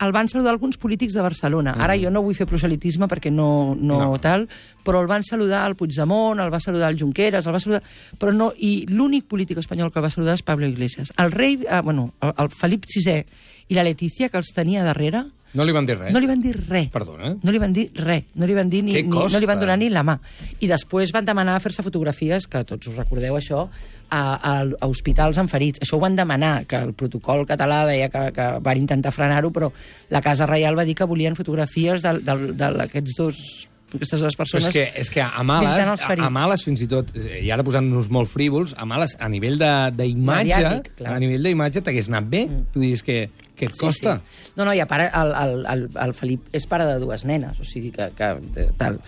el 0.00 0.12
van 0.12 0.28
saludar 0.28 0.52
alguns 0.54 0.78
polítics 0.80 1.12
de 1.14 1.20
Barcelona. 1.22 1.74
Ara 1.78 1.96
jo 2.00 2.10
no 2.10 2.22
vull 2.24 2.34
fer 2.34 2.46
proselitisme 2.48 3.06
perquè 3.08 3.30
no, 3.30 3.76
no, 3.76 3.98
No. 4.00 4.18
tal, 4.20 4.46
però 4.84 5.00
el 5.02 5.08
van 5.10 5.22
saludar 5.22 5.66
el 5.68 5.76
Puigdemont, 5.76 6.40
el 6.40 6.52
va 6.52 6.60
saludar 6.60 6.90
el 6.90 6.98
Junqueras, 6.98 7.46
el 7.46 7.54
va 7.54 7.60
saludar... 7.60 7.82
Però 8.18 8.32
no, 8.32 8.52
I 8.56 8.86
l'únic 8.88 9.26
polític 9.28 9.58
espanyol 9.60 9.92
que 9.92 10.00
va 10.00 10.10
saludar 10.10 10.34
és 10.38 10.42
Pablo 10.42 10.66
Iglesias. 10.66 11.12
El 11.18 11.32
rei, 11.32 11.58
eh, 11.68 11.80
bueno, 11.84 12.10
el, 12.20 12.32
el 12.38 12.50
Felip 12.50 12.86
VI 12.88 13.24
i 13.68 13.74
la 13.76 13.84
Letícia, 13.84 14.28
que 14.28 14.40
els 14.40 14.52
tenia 14.56 14.82
darrere, 14.84 15.26
No 15.54 15.64
li 15.66 15.72
van 15.74 15.86
dir 15.86 15.96
res? 15.98 16.12
no 16.14 16.20
li 16.22 16.28
van 16.30 16.42
dir 16.42 16.52
res. 16.68 16.88
Perdona? 16.94 17.32
No 17.42 17.50
li 17.50 17.58
van 17.58 17.72
dir 17.74 17.88
res, 17.98 18.28
no 18.38 18.46
li 18.46 18.54
van 18.54 18.70
dir 18.70 18.82
ni, 18.86 18.94
ni 18.94 19.08
no 19.10 19.40
li 19.40 19.48
van 19.48 19.58
donar 19.58 19.76
ni 19.80 19.88
la 19.90 20.04
mà. 20.06 20.18
I 20.62 20.68
després 20.70 21.10
van 21.14 21.26
demanar 21.26 21.56
fer-se 21.62 21.82
fotografies, 21.82 22.46
que 22.46 22.62
tots 22.68 22.90
us 22.90 22.98
recordeu 22.98 23.34
això, 23.38 23.64
a, 24.10 24.20
a, 24.20 24.52
a 24.62 24.86
hospitals 24.90 25.38
amb 25.42 25.50
ferits. 25.50 25.82
Això 25.82 25.98
ho 25.98 26.04
van 26.04 26.14
demanar, 26.18 26.66
que 26.70 26.78
el 26.78 26.94
protocol 26.94 27.42
català 27.50 27.82
deia 27.88 28.10
que, 28.12 28.28
que 28.36 28.46
van 28.62 28.78
intentar 28.78 29.12
frenar-ho, 29.14 29.50
però 29.54 29.72
la 30.10 30.22
Casa 30.22 30.46
Reial 30.46 30.78
va 30.78 30.86
dir 30.86 30.94
que 30.98 31.08
volien 31.10 31.38
fotografies 31.38 32.06
d'aquests 32.06 33.18
dos 33.18 33.42
aquestes 33.90 34.20
dues 34.22 34.36
Però 34.36 34.44
persones 34.44 34.68
és 34.68 34.74
que, 34.74 34.84
és 35.02 35.10
que 35.10 35.22
a 35.24 35.42
males, 35.42 36.02
a, 36.06 36.30
males 36.30 36.62
fins 36.62 36.82
i 36.84 36.88
tot, 36.90 37.10
i 37.16 37.50
ara 37.50 37.64
posant-nos 37.66 38.10
molt 38.12 38.30
frívols, 38.30 38.74
a 38.78 38.86
males, 38.86 39.16
a 39.18 39.28
nivell 39.28 39.58
de- 39.58 39.90
d'imatge, 39.98 40.60
a 41.04 41.18
nivell 41.18 41.48
d'imatge 41.48 41.82
t'hagués 41.82 42.10
anat 42.12 42.28
bé. 42.30 42.44
Mm. 42.46 42.68
Tu 42.74 42.84
dius 42.84 43.02
que, 43.02 43.18
que 43.60 43.68
et 43.68 43.76
costa. 43.76 44.16
Sí, 44.24 44.40
sí. 44.48 44.52
No, 44.56 44.64
no, 44.66 44.72
i 44.74 44.80
a 44.80 44.88
part, 44.90 45.12
el, 45.12 45.34
el, 45.44 45.54
el, 45.74 45.84
el 46.06 46.14
Felip 46.16 46.48
és 46.56 46.64
pare 46.70 46.88
de 46.88 46.96
dues 47.02 47.26
nenes, 47.28 47.60
o 47.60 47.68
sigui 47.68 47.92
que... 47.94 48.08
que 48.16 48.32
de- 48.56 48.70
tal. 48.80 48.98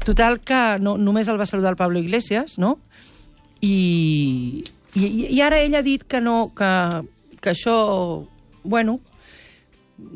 Total, 0.00 0.38
que 0.40 0.58
no, 0.80 0.96
només 0.96 1.28
el 1.28 1.36
va 1.36 1.44
saludar 1.44 1.74
el 1.74 1.76
Pablo 1.76 2.00
Iglesias, 2.00 2.56
no? 2.56 2.78
I, 3.60 4.64
i, 4.96 5.06
i 5.36 5.40
ara 5.44 5.60
ell 5.60 5.76
ha 5.76 5.82
dit 5.84 6.06
que 6.08 6.22
no, 6.24 6.50
que, 6.56 6.70
que 7.44 7.52
això, 7.52 7.76
bueno, 8.64 8.98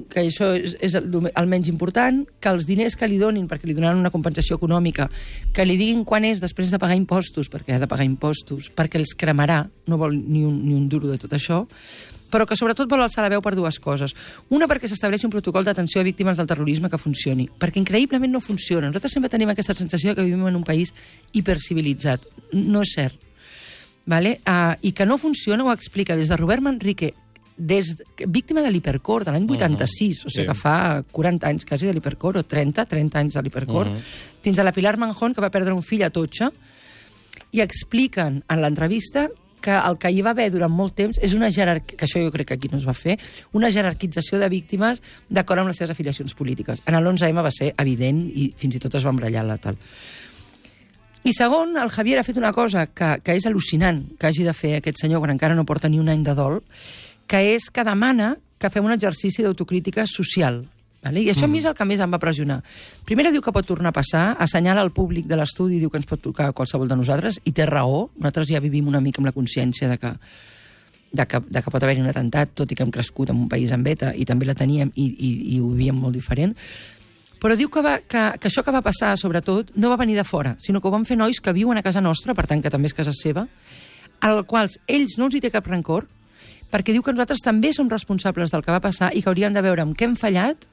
que 0.09 0.23
això 0.23 0.47
és, 0.57 0.79
és 0.81 0.95
el, 0.97 1.11
el 1.29 1.51
menys 1.51 1.69
important, 1.69 2.23
que 2.41 2.49
els 2.49 2.65
diners 2.65 2.97
que 2.97 3.05
li 3.11 3.19
donin, 3.21 3.45
perquè 3.51 3.69
li 3.69 3.77
donaran 3.77 4.01
una 4.01 4.13
compensació 4.15 4.57
econòmica, 4.57 5.11
que 5.53 5.67
li 5.69 5.77
diguin 5.77 6.07
quan 6.09 6.25
és 6.25 6.41
després 6.41 6.73
de 6.73 6.81
pagar 6.81 6.97
impostos, 6.97 7.53
perquè 7.53 7.77
ha 7.77 7.83
de 7.83 7.91
pagar 7.91 8.09
impostos, 8.09 8.71
perquè 8.73 8.97
els 9.03 9.13
cremarà, 9.21 9.67
no 9.93 10.01
vol 10.01 10.17
ni 10.17 10.41
un, 10.49 10.57
ni 10.65 10.73
un 10.73 10.89
duro 10.89 11.13
de 11.13 11.21
tot 11.21 11.37
això, 11.37 11.67
però 12.35 12.49
que 12.51 12.59
sobretot 12.59 12.91
vol 12.91 13.05
alçar 13.05 13.23
la 13.23 13.31
veu 13.31 13.43
per 13.45 13.55
dues 13.55 13.79
coses. 13.79 14.11
Una, 14.51 14.67
perquè 14.67 14.91
s'estableixi 14.91 15.29
un 15.29 15.35
protocol 15.37 15.63
d'atenció 15.63 16.03
a 16.03 16.07
víctimes 16.07 16.41
del 16.41 16.49
terrorisme 16.51 16.91
que 16.91 16.99
funcioni, 16.99 17.47
perquè 17.47 17.79
increïblement 17.79 18.35
no 18.35 18.41
funciona. 18.43 18.89
Nosaltres 18.89 19.15
sempre 19.15 19.31
tenim 19.31 19.53
aquesta 19.53 19.77
sensació 19.79 20.17
que 20.17 20.25
vivim 20.27 20.43
en 20.51 20.59
un 20.59 20.65
país 20.67 20.91
hipercivilitzat. 21.31 22.27
No 22.59 22.83
és 22.83 22.95
cert. 22.97 23.21
Vale? 24.11 24.41
Uh, 24.43 24.75
I 24.83 24.91
que 24.93 25.07
no 25.07 25.17
funciona 25.17 25.63
ho 25.65 25.71
explica 25.73 26.17
des 26.19 26.29
de 26.29 26.37
Robert 26.37 26.67
Manrique, 26.67 27.13
des, 27.57 27.95
víctima 28.27 28.67
de 28.67 28.73
l'hipercor 28.75 29.23
de 29.25 29.31
l'any 29.33 29.47
86, 29.47 30.25
o 30.27 30.29
sigui 30.29 30.43
sí. 30.43 30.49
que 30.51 30.59
fa 30.59 31.05
40 31.07 31.49
anys 31.49 31.65
quasi 31.71 31.87
de 31.87 31.95
l'hipercor, 31.95 32.43
o 32.43 32.43
30, 32.43 32.83
30 32.91 33.23
anys 33.23 33.39
de 33.39 33.45
l'hipercor, 33.47 33.93
fins 34.43 34.59
a 34.59 34.67
la 34.67 34.75
Pilar 34.75 34.97
Manjón, 34.99 35.39
que 35.39 35.45
va 35.45 35.55
perdre 35.55 35.73
un 35.73 35.87
fill 35.87 36.03
a 36.03 36.11
Totxa, 36.11 36.51
i 37.55 37.63
expliquen 37.63 38.43
en 38.51 38.61
l'entrevista 38.61 39.29
que 39.65 39.73
el 39.75 39.97
que 40.01 40.11
hi 40.13 40.21
va 40.25 40.35
haver 40.35 40.51
durant 40.53 40.73
molt 40.73 40.93
temps 40.99 41.19
és 41.25 41.33
una 41.37 41.49
jerarquia, 41.55 41.97
que 41.97 42.05
això 42.05 42.21
jo 42.21 42.33
crec 42.35 42.51
que 42.51 42.59
aquí 42.59 42.69
no 42.73 42.77
es 42.81 42.85
va 42.85 42.93
fer, 42.97 43.17
una 43.57 43.71
jerarquització 43.73 44.41
de 44.43 44.51
víctimes 44.53 45.01
d'acord 45.31 45.63
amb 45.63 45.73
les 45.73 45.81
seves 45.81 45.95
afiliacions 45.95 46.37
polítiques. 46.37 46.85
En 46.85 46.99
l'11M 46.99 47.45
va 47.45 47.55
ser 47.55 47.73
evident 47.81 48.21
i 48.29 48.51
fins 48.61 48.77
i 48.77 48.83
tot 48.85 48.99
es 48.99 49.07
va 49.07 49.15
embrellar 49.15 49.47
la 49.49 49.57
tal. 49.63 49.81
I 51.25 51.33
segon, 51.33 51.79
el 51.81 51.89
Javier 51.89 52.19
ha 52.21 52.27
fet 52.27 52.37
una 52.37 52.53
cosa 52.53 52.85
que, 52.93 53.15
que 53.25 53.39
és 53.39 53.47
al·lucinant 53.49 54.03
que 54.21 54.29
hagi 54.29 54.45
de 54.45 54.53
fer 54.53 54.75
aquest 54.77 55.01
senyor 55.01 55.23
quan 55.23 55.33
encara 55.33 55.57
no 55.57 55.65
porta 55.65 55.89
ni 55.89 55.97
un 55.97 56.13
any 56.13 56.21
de 56.27 56.37
dol, 56.37 56.61
que 57.27 57.41
és 57.55 57.71
que 57.73 57.87
demana 57.89 58.35
que 58.61 58.69
fem 58.69 58.85
un 58.85 58.93
exercici 58.93 59.43
d'autocrítica 59.43 60.05
social. 60.05 60.61
Vale? 61.05 61.21
I 61.21 61.29
això 61.35 61.45
a 61.45 61.53
mi 61.53 61.61
és 61.61 61.67
el 61.69 61.75
que 61.77 61.85
més 61.85 62.01
em 62.01 62.13
va 62.15 62.21
pressionar. 62.21 62.63
Primera 63.05 63.31
diu 63.33 63.43
que 63.45 63.53
pot 63.53 63.67
tornar 63.69 63.93
a 63.93 63.97
passar, 63.97 64.25
assenyala 64.41 64.81
al 64.81 64.93
públic 64.97 65.29
de 65.29 65.37
l'estudi, 65.37 65.77
diu 65.83 65.93
que 65.93 66.01
ens 66.01 66.09
pot 66.09 66.23
tocar 66.25 66.53
qualsevol 66.57 66.89
de 66.89 66.97
nosaltres, 66.97 67.43
i 67.45 67.53
té 67.53 67.67
raó, 67.69 68.07
nosaltres 68.17 68.49
ja 68.49 68.63
vivim 68.65 68.89
una 68.89 69.03
mica 69.05 69.21
amb 69.21 69.29
la 69.29 69.35
consciència 69.37 69.91
de 69.91 69.99
que, 70.01 70.15
de 71.13 71.27
que, 71.29 71.43
de 71.45 71.63
que 71.63 71.75
pot 71.75 71.85
haver-hi 71.85 72.01
un 72.01 72.09
atemptat, 72.09 72.55
tot 72.57 72.73
i 72.73 72.79
que 72.79 72.87
hem 72.87 72.95
crescut 72.95 73.35
en 73.35 73.45
un 73.45 73.53
país 73.53 73.75
amb 73.77 73.85
beta, 73.85 74.15
i 74.17 74.25
també 74.25 74.49
la 74.49 74.57
teníem, 74.57 74.95
i, 74.97 75.05
i, 75.13 75.31
i 75.57 75.61
ho 75.61 75.69
vivíem 75.75 76.01
molt 76.01 76.17
diferent, 76.17 76.57
però 77.45 77.59
diu 77.61 77.69
que, 77.69 77.85
va, 77.85 77.99
que, 78.01 78.25
que 78.41 78.49
això 78.49 78.65
que 78.65 78.73
va 78.73 78.81
passar, 78.81 79.13
sobretot, 79.21 79.75
no 79.77 79.93
va 79.93 80.01
venir 80.01 80.17
de 80.17 80.25
fora, 80.25 80.57
sinó 80.65 80.81
que 80.81 80.89
ho 80.89 80.95
van 80.95 81.05
fer 81.05 81.21
nois 81.21 81.43
que 81.45 81.53
viuen 81.53 81.77
a 81.77 81.85
casa 81.85 82.01
nostra, 82.01 82.33
per 82.33 82.47
tant, 82.49 82.65
que 82.65 82.73
també 82.73 82.89
és 82.89 82.97
casa 82.97 83.13
seva, 83.13 83.45
als 84.25 84.47
quals 84.49 84.79
ells 84.89 85.19
no 85.21 85.29
els 85.29 85.37
hi 85.37 85.45
té 85.45 85.53
cap 85.53 85.69
rancor, 85.69 86.09
perquè 86.73 86.97
diu 86.97 87.05
que 87.05 87.13
nosaltres 87.13 87.45
també 87.45 87.75
som 87.77 87.93
responsables 87.93 88.51
del 88.55 88.65
que 88.65 88.73
va 88.73 88.81
passar 88.81 89.13
i 89.13 89.21
que 89.21 89.29
hauríem 89.29 89.53
de 89.53 89.63
veure 89.63 89.85
amb 89.85 89.93
què 89.93 90.09
hem 90.09 90.17
fallat 90.17 90.65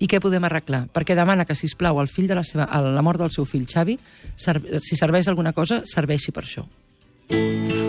i 0.00 0.08
què 0.10 0.20
podem 0.22 0.44
arreglar. 0.48 0.86
Perquè 0.94 1.16
demana 1.18 1.46
que, 1.46 1.56
si 1.58 1.70
plau 1.78 2.00
el 2.02 2.10
fill 2.10 2.30
de 2.30 2.38
la, 2.38 2.46
seva, 2.46 2.66
la 2.66 3.04
mort 3.04 3.20
del 3.22 3.32
seu 3.34 3.46
fill, 3.46 3.68
Xavi, 3.70 3.98
ser, 4.36 4.58
si 4.82 4.98
serveix 4.98 5.28
alguna 5.30 5.52
cosa, 5.52 5.82
serveixi 5.86 6.34
per 6.34 6.46
això. 6.46 6.66
Would 7.30 7.83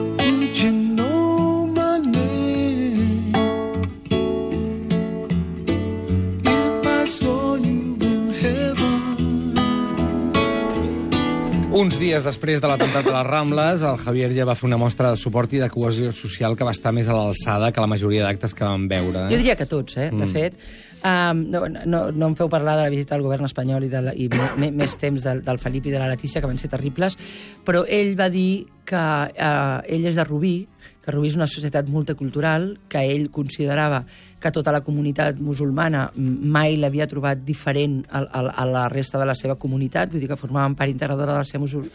Uns 11.85 11.99
dies 12.01 12.23
després 12.25 12.57
de 12.57 12.65
l'atemptat 12.65 13.05
de 13.05 13.11
les 13.13 13.27
Rambles, 13.27 13.83
el 13.85 13.99
Javier 14.01 14.31
ja 14.33 14.45
va 14.49 14.55
fer 14.57 14.65
una 14.65 14.79
mostra 14.81 15.11
de 15.13 15.19
suport 15.21 15.51
i 15.53 15.59
de 15.61 15.67
cohesió 15.69 16.09
social 16.17 16.55
que 16.57 16.65
va 16.65 16.71
estar 16.73 16.89
més 16.95 17.05
a 17.05 17.13
l'alçada 17.13 17.69
que 17.69 17.83
la 17.83 17.89
majoria 17.91 18.23
d'actes 18.25 18.55
que 18.57 18.65
vam 18.65 18.87
veure. 18.89 19.27
Jo 19.29 19.37
diria 19.37 19.53
que 19.59 19.67
tots, 19.69 19.99
eh? 20.01 20.07
De 20.09 20.25
fet, 20.33 20.57
um, 21.05 21.43
no, 21.53 21.61
no, 21.69 21.99
no 22.09 22.31
em 22.31 22.37
feu 22.39 22.49
parlar 22.49 22.73
de 22.79 22.87
la 22.87 22.93
visita 22.95 23.13
al 23.13 23.21
govern 23.21 23.45
espanyol 23.45 23.85
i, 23.85 23.91
de 23.91 24.01
la, 24.01 24.15
i 24.17 24.25
me, 24.33 24.71
més 24.73 24.97
temps 24.97 25.27
del, 25.27 25.43
del 25.45 25.61
Felip 25.61 25.85
i 25.85 25.93
de 25.93 26.01
la 26.01 26.09
Letícia, 26.09 26.41
que 26.41 26.49
van 26.49 26.57
ser 26.57 26.71
terribles, 26.73 27.19
però 27.67 27.85
ell 27.85 28.15
va 28.17 28.31
dir 28.33 28.65
que 28.85 28.95
uh, 28.95 29.81
ell 29.89 30.05
és 30.05 30.15
de 30.15 30.23
Rubí, 30.23 30.67
que 31.05 31.11
Rubí 31.13 31.27
és 31.29 31.35
una 31.37 31.45
societat 31.49 31.87
multicultural, 31.89 32.77
que 32.89 33.01
ell 33.05 33.27
considerava 33.33 34.03
que 34.41 34.51
tota 34.53 34.71
la 34.73 34.81
comunitat 34.85 35.39
musulmana 35.41 36.11
mai 36.15 36.77
l'havia 36.77 37.07
trobat 37.09 37.41
diferent 37.45 38.03
a, 38.09 38.21
a, 38.25 38.41
a 38.61 38.65
la 38.69 38.87
resta 38.89 39.17
de 39.21 39.25
la 39.25 39.33
seva 39.37 39.55
comunitat, 39.57 40.11
vull 40.11 40.21
dir 40.21 40.29
que 40.29 40.37
formaven 40.37 40.75
part 40.77 40.89
integradora 40.93 41.33
de 41.33 41.37
la 41.43 41.45
seva, 41.45 41.61
musul, 41.65 41.87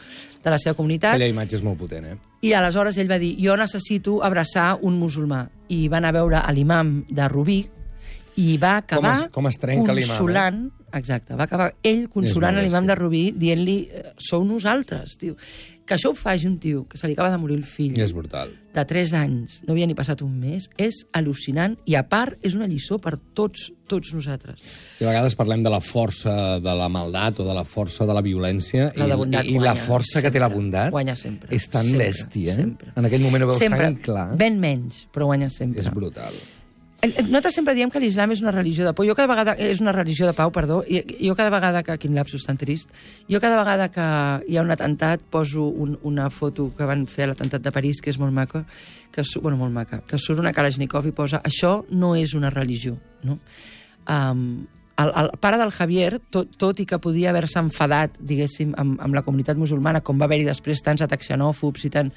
de 0.42 0.50
la 0.50 0.58
seva 0.58 0.74
comunitat. 0.78 1.14
Aquella 1.14 1.30
imatge 1.30 1.58
és 1.58 1.62
molt 1.66 1.78
potent, 1.78 2.06
eh? 2.10 2.16
I 2.42 2.54
aleshores 2.58 2.96
ell 2.98 3.10
va 3.10 3.18
dir, 3.22 3.34
jo 3.42 3.54
necessito 3.60 4.18
abraçar 4.24 4.78
un 4.82 4.98
musulmà. 4.98 5.44
I 5.70 5.86
va 5.88 5.98
anar 5.98 6.10
a 6.14 6.18
veure 6.18 6.38
a 6.42 6.50
l'imam 6.54 7.04
de 7.10 7.28
Rubí 7.28 7.60
i 8.40 8.56
va 8.58 8.76
acabar 8.78 9.16
Com 9.16 9.24
es- 9.26 9.30
com 9.34 9.46
es 9.50 9.58
trenca 9.58 9.92
eh? 9.92 9.94
consolant... 10.06 10.68
Exacte, 10.90 11.36
va 11.38 11.44
acabar 11.46 11.68
ell 11.86 12.08
consolant 12.10 12.56
l'imam 12.58 12.82
de 12.88 12.96
Rubí 12.98 13.20
dient-li, 13.38 13.76
"Eh, 13.94 14.08
sou 14.18 14.42
nosaltres, 14.44 15.12
tio. 15.20 15.36
Que 15.90 15.96
això 15.98 16.12
ho 16.12 16.14
faci 16.14 16.46
un 16.46 16.60
tio 16.62 16.84
que 16.86 16.94
se 16.94 17.08
li 17.10 17.16
acaba 17.16 17.32
de 17.32 17.38
morir 17.42 17.56
el 17.58 17.64
fill 17.66 17.96
és 17.98 18.12
brutal. 18.14 18.52
de 18.70 18.84
3 18.86 19.10
anys, 19.18 19.56
no 19.66 19.74
havia 19.74 19.88
ni 19.90 19.96
passat 19.98 20.20
un 20.22 20.36
mes, 20.38 20.68
és 20.78 21.00
al·lucinant 21.18 21.74
i 21.90 21.96
a 21.98 22.04
part 22.06 22.38
és 22.46 22.54
una 22.54 22.68
lliçó 22.70 23.00
per 23.02 23.16
tots, 23.34 23.72
tots 23.90 24.12
nosaltres. 24.14 24.62
I 25.00 25.08
a 25.08 25.08
vegades 25.08 25.34
parlem 25.34 25.64
de 25.66 25.72
la 25.74 25.80
força 25.82 26.60
de 26.62 26.76
la 26.78 26.86
maldat 26.86 27.40
o 27.42 27.48
de 27.48 27.58
la 27.58 27.66
força 27.66 28.06
de 28.06 28.14
la 28.14 28.22
violència 28.22 28.92
La 28.94 29.10
de 29.10 29.18
i, 29.18 29.50
i, 29.50 29.56
i 29.56 29.64
la 29.64 29.74
força 29.74 30.22
que 30.22 30.30
té 30.30 30.38
la 30.38 30.46
sempre, 30.46 30.60
bondat 30.60 30.94
guanya 30.94 31.18
sempre, 31.18 31.50
és 31.58 31.66
tan 31.66 31.90
sempre, 31.90 32.06
bèstia. 32.06 32.54
sempre. 32.54 32.94
En 32.94 33.10
aquell 33.10 33.26
moment 33.26 33.48
ho 33.48 33.50
veus 33.50 33.58
sempre, 33.66 33.90
tan 33.90 33.98
clar. 34.06 34.28
Ben 34.38 34.62
menys, 34.62 35.08
però 35.10 35.26
guanya 35.32 35.50
sempre. 35.50 35.82
És 35.82 35.90
brutal. 35.90 36.38
Nosaltres 37.00 37.54
sempre 37.56 37.72
diem 37.72 37.88
que 37.88 38.00
l'islam 38.02 38.34
és 38.34 38.42
una 38.44 38.52
religió 38.52 38.84
de 38.84 38.92
por. 38.92 39.06
Jo 39.08 39.14
cada 39.16 39.30
vegada... 39.30 39.54
És 39.56 39.80
una 39.80 39.94
religió 39.96 40.26
de 40.28 40.34
pau, 40.36 40.50
perdó. 40.52 40.82
Jo 40.84 41.36
cada 41.36 41.52
vegada 41.52 41.82
que... 41.82 41.96
Quin 42.02 42.16
lapsus 42.16 42.44
tan 42.44 42.58
trist. 42.60 42.92
Jo 43.30 43.40
cada 43.40 43.56
vegada 43.56 43.88
que 43.92 44.08
hi 44.48 44.58
ha 44.58 44.64
un 44.66 44.72
atemptat 44.74 45.24
poso 45.32 45.64
un, 45.64 45.96
una 46.04 46.28
foto 46.30 46.68
que 46.76 46.88
van 46.88 47.06
fer 47.08 47.24
a 47.24 47.30
l'atemptat 47.32 47.64
de 47.64 47.72
París, 47.72 48.02
que 48.04 48.12
és 48.12 48.20
molt 48.20 48.36
maca, 48.36 48.66
que, 49.14 49.24
bueno, 49.40 49.56
molt 49.60 49.72
maca, 49.72 50.02
que 50.04 50.20
surt 50.20 50.42
una 50.44 50.52
Kalashnikov 50.52 51.08
i 51.08 51.14
posa 51.16 51.40
això 51.40 51.80
no 51.90 52.12
és 52.18 52.36
una 52.36 52.52
religió, 52.52 52.98
no? 53.24 53.38
Um, 54.10 54.66
el, 55.00 55.12
el 55.16 55.30
pare 55.40 55.58
del 55.58 55.72
Javier, 55.72 56.20
tot, 56.30 56.50
tot 56.60 56.80
i 56.82 56.86
que 56.88 56.98
podia 57.00 57.30
haver-se 57.30 57.60
enfadat, 57.62 58.18
diguéssim, 58.20 58.74
amb, 58.80 58.98
amb 59.00 59.16
la 59.16 59.24
comunitat 59.24 59.58
musulmana, 59.60 60.02
com 60.04 60.20
va 60.20 60.28
haver-hi 60.28 60.44
després 60.48 60.82
tants 60.84 61.04
atacs 61.04 61.30
xenòfobs 61.32 61.86
i 61.88 61.92
tant, 61.94 62.12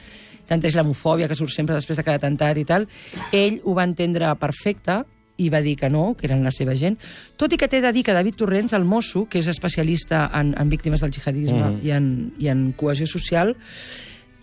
tanta 0.48 0.70
islamofòbia 0.70 1.28
que 1.30 1.38
surt 1.40 1.54
sempre 1.54 1.76
després 1.76 2.00
de 2.00 2.06
cada 2.06 2.22
atemptat 2.22 2.60
i 2.60 2.66
tal, 2.68 2.88
ell 3.32 3.60
ho 3.64 3.76
va 3.78 3.88
entendre 3.88 4.32
perfecte 4.42 5.04
i 5.42 5.50
va 5.50 5.64
dir 5.66 5.76
que 5.80 5.90
no, 5.90 6.14
que 6.18 6.28
eren 6.30 6.44
la 6.46 6.54
seva 6.54 6.76
gent. 6.78 6.98
Tot 7.42 7.54
i 7.54 7.58
que 7.58 7.68
t'he 7.70 7.82
de 7.82 7.92
dir 7.96 8.04
que 8.06 8.14
David 8.14 8.38
Torrents, 8.38 8.76
el 8.78 8.86
mosso, 8.86 9.26
que 9.30 9.42
és 9.42 9.50
especialista 9.50 10.28
en, 10.40 10.54
en 10.60 10.70
víctimes 10.70 11.02
del 11.02 11.14
jihadisme 11.16 11.64
mm. 11.64 11.80
i, 11.84 11.94
en, 11.96 12.10
i 12.40 12.52
en 12.54 12.68
cohesió 12.78 13.10
social, 13.10 13.56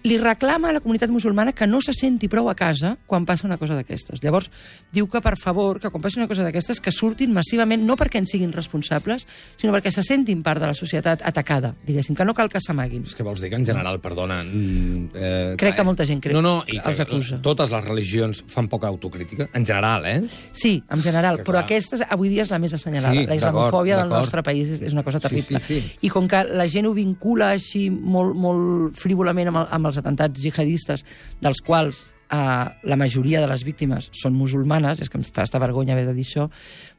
li 0.03 0.17
reclama 0.19 0.71
a 0.71 0.73
la 0.73 0.81
comunitat 0.81 1.11
musulmana 1.13 1.53
que 1.53 1.67
no 1.67 1.81
se 1.85 1.93
senti 1.93 2.29
prou 2.29 2.49
a 2.49 2.55
casa 2.55 2.95
quan 3.07 3.27
passa 3.29 3.47
una 3.47 3.59
cosa 3.61 3.75
d'aquestes. 3.77 4.23
Llavors, 4.25 4.51
diu 4.93 5.09
que, 5.13 5.21
per 5.21 5.37
favor, 5.37 5.79
que 5.81 5.91
quan 5.91 6.01
passi 6.03 6.19
una 6.19 6.29
cosa 6.29 6.43
d'aquestes, 6.47 6.81
que 6.81 6.91
surtin 6.93 7.33
massivament, 7.37 7.83
no 7.85 7.97
perquè 8.01 8.17
en 8.23 8.27
siguin 8.27 8.53
responsables, 8.53 9.27
sinó 9.61 9.75
perquè 9.75 9.91
se 9.93 10.03
sentin 10.03 10.43
part 10.43 10.61
de 10.63 10.71
la 10.71 10.75
societat 10.75 11.21
atacada, 11.27 11.75
diguéssim, 11.87 12.17
que 12.17 12.25
no 12.25 12.33
cal 12.35 12.49
que 12.49 12.61
s'amaguin. 12.65 13.05
És 13.05 13.15
que 13.15 13.23
vols 13.27 13.41
dir 13.43 13.51
que 13.51 13.57
en 13.61 13.67
general, 13.67 14.01
perdona... 14.01 14.43
mm, 14.45 15.11
Eh, 15.21 15.55
Crec 15.59 15.75
que 15.77 15.83
molta 15.85 16.05
gent 16.07 16.21
crec- 16.23 16.33
no, 16.33 16.41
no, 16.41 16.53
i 16.67 16.79
que 16.79 16.91
els 16.91 17.01
acusa. 17.01 17.41
Totes 17.43 17.71
les 17.71 17.85
religions 17.85 18.43
fan 18.49 18.69
poca 18.69 18.87
autocrítica, 18.89 19.49
en 19.53 19.67
general, 19.67 20.07
eh? 20.07 20.23
Sí, 20.53 20.83
en 20.89 21.03
general, 21.03 21.37
Que 21.39 21.45
però 21.45 21.59
clar. 21.61 21.65
aquesta 21.65 22.07
avui 22.09 22.29
dia 22.31 22.43
és 22.43 22.51
la 22.51 22.59
més 22.59 22.73
assenyalada. 22.73 23.13
Sí, 23.15 23.27
la 23.27 23.37
islamofòbia 23.37 23.97
del 23.99 24.09
nostre 24.09 24.43
país 24.43 24.69
és, 24.69 24.81
és 24.83 24.93
una 24.93 25.03
cosa 25.03 25.19
Sí, 25.21 25.29
terrible. 25.29 25.61
sí, 25.61 25.81
sí. 25.81 25.93
I 26.03 26.09
com 26.09 26.29
que 26.29 26.45
la 26.45 26.69
gent 26.69 26.87
ho 26.87 26.95
vincula 26.95 27.51
així 27.53 27.89
molt, 27.91 28.35
molt 28.37 28.97
frívolament 28.97 29.49
amb, 29.53 29.63
el, 29.65 29.67
amb 29.71 29.90
els 29.91 30.01
atentats 30.01 30.41
jihadistes, 30.43 31.05
dels 31.43 31.63
quals 31.67 32.05
eh, 32.31 32.67
la 32.83 32.97
majoria 32.97 33.41
de 33.43 33.49
les 33.51 33.65
víctimes 33.67 34.11
són 34.17 34.37
musulmanes, 34.39 35.03
és 35.03 35.11
que 35.11 35.19
em 35.21 35.27
fa 35.27 35.47
esta 35.47 35.63
vergonya 35.63 35.97
haver 35.97 36.07
de 36.11 36.15
dir 36.17 36.27
això, 36.29 36.47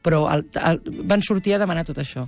però 0.03 0.25
el, 0.33 0.45
el, 0.59 0.83
van 1.07 1.23
sortir 1.25 1.55
a 1.55 1.63
demanar 1.63 1.87
tot 1.87 2.03
això. 2.03 2.27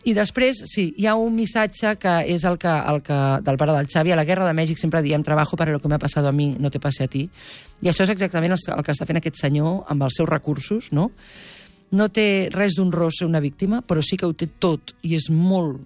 I 0.00 0.14
després, 0.16 0.62
sí, 0.72 0.86
hi 0.96 1.04
ha 1.04 1.14
un 1.20 1.34
missatge 1.36 1.92
que 2.00 2.12
és 2.32 2.44
el 2.48 2.56
que, 2.60 2.72
el 2.72 3.02
que 3.04 3.16
del 3.44 3.58
pare 3.60 3.74
del 3.76 3.88
Xavi. 3.90 4.14
A 4.14 4.16
la 4.16 4.24
Guerra 4.24 4.46
de 4.48 4.54
Mèxic 4.56 4.80
sempre 4.80 5.02
diem 5.04 5.22
trabajo 5.22 5.58
para 5.60 5.72
lo 5.72 5.80
que 5.80 5.88
me 5.88 5.96
ha 5.96 6.00
pasado 6.00 6.28
a 6.28 6.32
mí, 6.32 6.54
no 6.58 6.70
te 6.70 6.80
pase 6.80 7.04
a 7.04 7.08
ti. 7.08 7.26
I 7.82 7.90
això 7.92 8.06
és 8.06 8.14
exactament 8.14 8.56
el, 8.56 8.62
el 8.78 8.84
que 8.86 8.94
està 8.96 9.04
fent 9.04 9.20
aquest 9.20 9.36
senyor 9.36 9.84
amb 9.92 10.06
els 10.08 10.16
seus 10.16 10.28
recursos, 10.28 10.88
no? 10.96 11.10
No 11.92 12.06
té 12.08 12.48
res 12.54 12.78
d'honrós 12.78 13.18
ser 13.18 13.28
una 13.28 13.42
víctima, 13.44 13.82
però 13.82 14.00
sí 14.00 14.16
que 14.16 14.24
ho 14.24 14.32
té 14.32 14.46
tot 14.62 14.94
i 15.02 15.16
és 15.18 15.28
molt, 15.28 15.82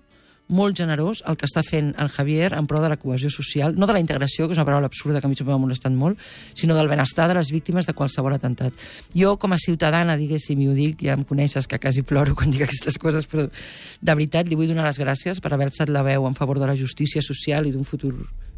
molt 0.49 0.77
generós 0.77 1.23
el 1.29 1.39
que 1.41 1.47
està 1.49 1.63
fent 1.65 1.93
el 2.01 2.11
Javier 2.13 2.53
en 2.57 2.67
pro 2.69 2.83
de 2.83 2.91
la 2.93 2.99
cohesió 3.01 3.31
social, 3.33 3.75
no 3.77 3.87
de 3.87 3.97
la 3.97 4.03
integració, 4.03 4.47
que 4.47 4.53
és 4.53 4.61
una 4.61 4.67
paraula 4.69 4.91
absurda 4.91 5.21
que 5.21 5.27
a 5.27 5.31
mi 5.31 5.39
sempre 5.39 5.55
m'ha 5.55 5.63
molestat 5.63 5.95
molt, 5.97 6.21
sinó 6.55 6.77
del 6.77 6.89
benestar 6.89 7.29
de 7.31 7.39
les 7.39 7.51
víctimes 7.55 7.87
de 7.87 7.95
qualsevol 7.97 8.37
atemptat. 8.37 8.77
Jo, 9.17 9.37
com 9.41 9.57
a 9.57 9.59
ciutadana, 9.59 10.19
diguéssim, 10.21 10.61
i 10.61 10.69
ho 10.69 10.77
dic, 10.77 11.01
ja 11.07 11.17
em 11.17 11.25
coneixes 11.25 11.69
que 11.71 11.81
quasi 11.81 12.05
ploro 12.05 12.37
quan 12.37 12.53
dic 12.53 12.67
aquestes 12.67 12.99
coses, 13.01 13.29
però 13.31 13.49
de 13.49 14.13
veritat 14.13 14.49
li 14.49 14.59
vull 14.59 14.69
donar 14.69 14.87
les 14.89 15.01
gràcies 15.01 15.41
per 15.41 15.55
haver 15.55 15.71
alçat 15.71 15.93
la 15.93 16.05
veu 16.05 16.29
en 16.29 16.37
favor 16.37 16.61
de 16.61 16.69
la 16.69 16.77
justícia 16.77 17.23
social 17.25 17.67
i 17.67 17.73
d'un 17.73 17.89
futur 17.89 18.13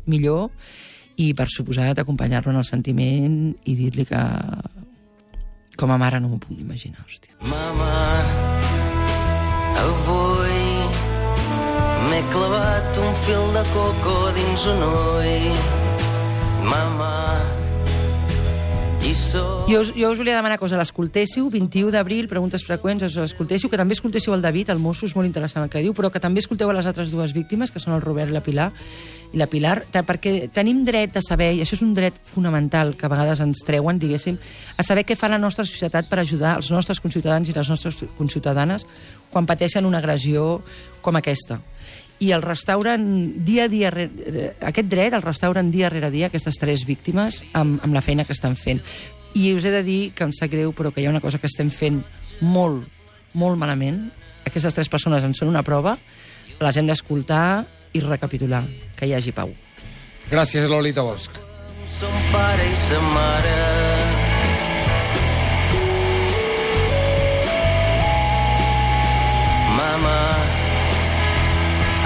millor 0.06 0.50
i, 1.16 1.32
per 1.34 1.48
suposat, 1.48 1.98
acompanyar-lo 1.98 2.52
en 2.52 2.60
el 2.60 2.68
sentiment 2.68 3.38
i 3.64 3.76
dir-li 3.78 4.04
que 4.08 4.22
com 5.76 5.92
a 5.92 5.98
mare 6.00 6.20
no 6.20 6.32
m'ho 6.32 6.40
puc 6.40 6.58
imaginar, 6.58 7.04
hòstia. 7.04 7.36
Mama, 7.46 7.92
avui 9.84 10.75
m'he 12.10 12.22
clavat 12.32 13.02
un 13.02 13.12
fil 13.26 13.46
de 13.56 13.64
coco 13.74 14.16
dins 14.36 14.66
un 14.72 14.82
ull. 14.88 15.60
Mama. 16.70 17.16
Jo 19.68 19.80
us, 19.80 19.92
jo 19.94 20.08
us 20.10 20.18
volia 20.18 20.34
demanar 20.34 20.58
cosa, 20.58 20.78
l'escoltéssiu, 20.78 21.46
21 21.50 21.92
d'abril, 21.94 22.26
preguntes 22.26 22.64
freqüents, 22.66 23.04
us 23.06 23.16
l'escoltéssiu, 23.18 23.70
que 23.70 23.78
també 23.78 23.94
escoltéssiu 23.94 24.34
el 24.34 24.42
David, 24.42 24.72
el 24.74 24.82
mosso, 24.82 25.06
és 25.06 25.14
molt 25.14 25.28
interessant 25.28 25.62
el 25.62 25.70
que 25.70 25.82
diu, 25.84 25.94
però 25.94 26.10
que 26.10 26.22
també 26.22 26.42
escolteu 26.42 26.70
a 26.70 26.74
les 26.74 26.88
altres 26.90 27.12
dues 27.14 27.34
víctimes, 27.34 27.70
que 27.70 27.82
són 27.82 27.94
el 27.94 28.02
Robert 28.02 28.30
i 28.30 28.34
la 28.34 28.42
Pilar, 28.42 28.68
i 29.30 29.38
la 29.38 29.46
Pilar, 29.50 29.76
perquè 29.94 30.48
tenim 30.54 30.82
dret 30.86 31.18
a 31.18 31.22
saber, 31.22 31.52
i 31.54 31.62
això 31.62 31.78
és 31.78 31.84
un 31.86 31.94
dret 31.94 32.18
fonamental 32.26 32.96
que 32.98 33.06
a 33.06 33.12
vegades 33.12 33.42
ens 33.46 33.62
treuen, 33.66 33.98
diguéssim, 34.02 34.40
a 34.76 34.86
saber 34.86 35.06
què 35.06 35.18
fa 35.18 35.30
la 35.30 35.38
nostra 35.38 35.66
societat 35.66 36.10
per 36.10 36.20
ajudar 36.24 36.56
els 36.58 36.72
nostres 36.74 37.02
conciutadans 37.02 37.48
i 37.50 37.54
les 37.54 37.70
nostres 37.70 38.02
conciutadanes 38.18 38.86
quan 39.30 39.46
pateixen 39.46 39.86
una 39.86 40.02
agressió 40.02 40.60
com 41.02 41.18
aquesta 41.18 41.60
i 42.18 42.30
el 42.32 42.42
restauren 42.42 43.44
dia 43.44 43.64
a 43.66 43.68
dia, 43.68 43.90
rere- 43.90 44.54
aquest 44.64 44.88
dret 44.88 45.12
el 45.12 45.22
restauren 45.22 45.70
dia 45.70 45.90
rere 45.92 46.10
dia 46.10 46.30
aquestes 46.30 46.56
tres 46.58 46.86
víctimes 46.88 47.42
amb, 47.52 47.82
amb 47.84 47.92
la 47.94 48.00
feina 48.02 48.24
que 48.24 48.32
estan 48.32 48.56
fent. 48.56 48.80
I 49.36 49.52
us 49.52 49.64
he 49.68 49.70
de 49.74 49.82
dir 49.84 50.12
que 50.16 50.24
em 50.24 50.32
sap 50.32 50.48
greu, 50.50 50.72
però 50.72 50.92
que 50.92 51.02
hi 51.02 51.06
ha 51.06 51.12
una 51.12 51.20
cosa 51.20 51.38
que 51.38 51.46
estem 51.50 51.68
fent 51.70 52.00
molt, 52.40 52.86
molt 53.34 53.58
malament. 53.60 54.06
Aquestes 54.48 54.72
tres 54.74 54.88
persones 54.88 55.24
en 55.26 55.34
són 55.36 55.52
una 55.52 55.62
prova, 55.66 55.98
les 56.60 56.76
hem 56.80 56.88
d'escoltar 56.88 57.66
i 57.92 58.00
recapitular, 58.00 58.64
que 58.96 59.06
hi 59.08 59.12
hagi 59.12 59.32
pau. 59.36 59.52
Gràcies, 60.30 60.68
Lolita 60.72 61.04
Bosch. 61.04 61.36
Son 61.98 62.16
pare 62.32 62.64
i 62.72 62.76
sa 62.88 63.00
mare. 63.12 63.75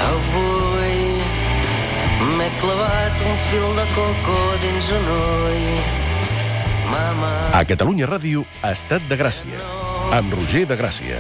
Avui 0.09 1.21
m'he 2.37 2.51
clavat 2.61 3.25
un 3.31 3.37
fil 3.49 3.67
de 3.79 3.87
coco 3.95 4.39
dins 4.63 4.93
un 4.99 5.05
ull. 5.17 5.67
Mama, 6.91 7.33
A 7.55 7.65
Catalunya 7.65 8.07
Ràdio, 8.11 8.45
Estat 8.67 9.03
de 9.09 9.17
Gràcia, 9.17 9.59
amb 10.13 10.33
Roger 10.35 10.67
de 10.67 10.77
Gràcia. 10.77 11.07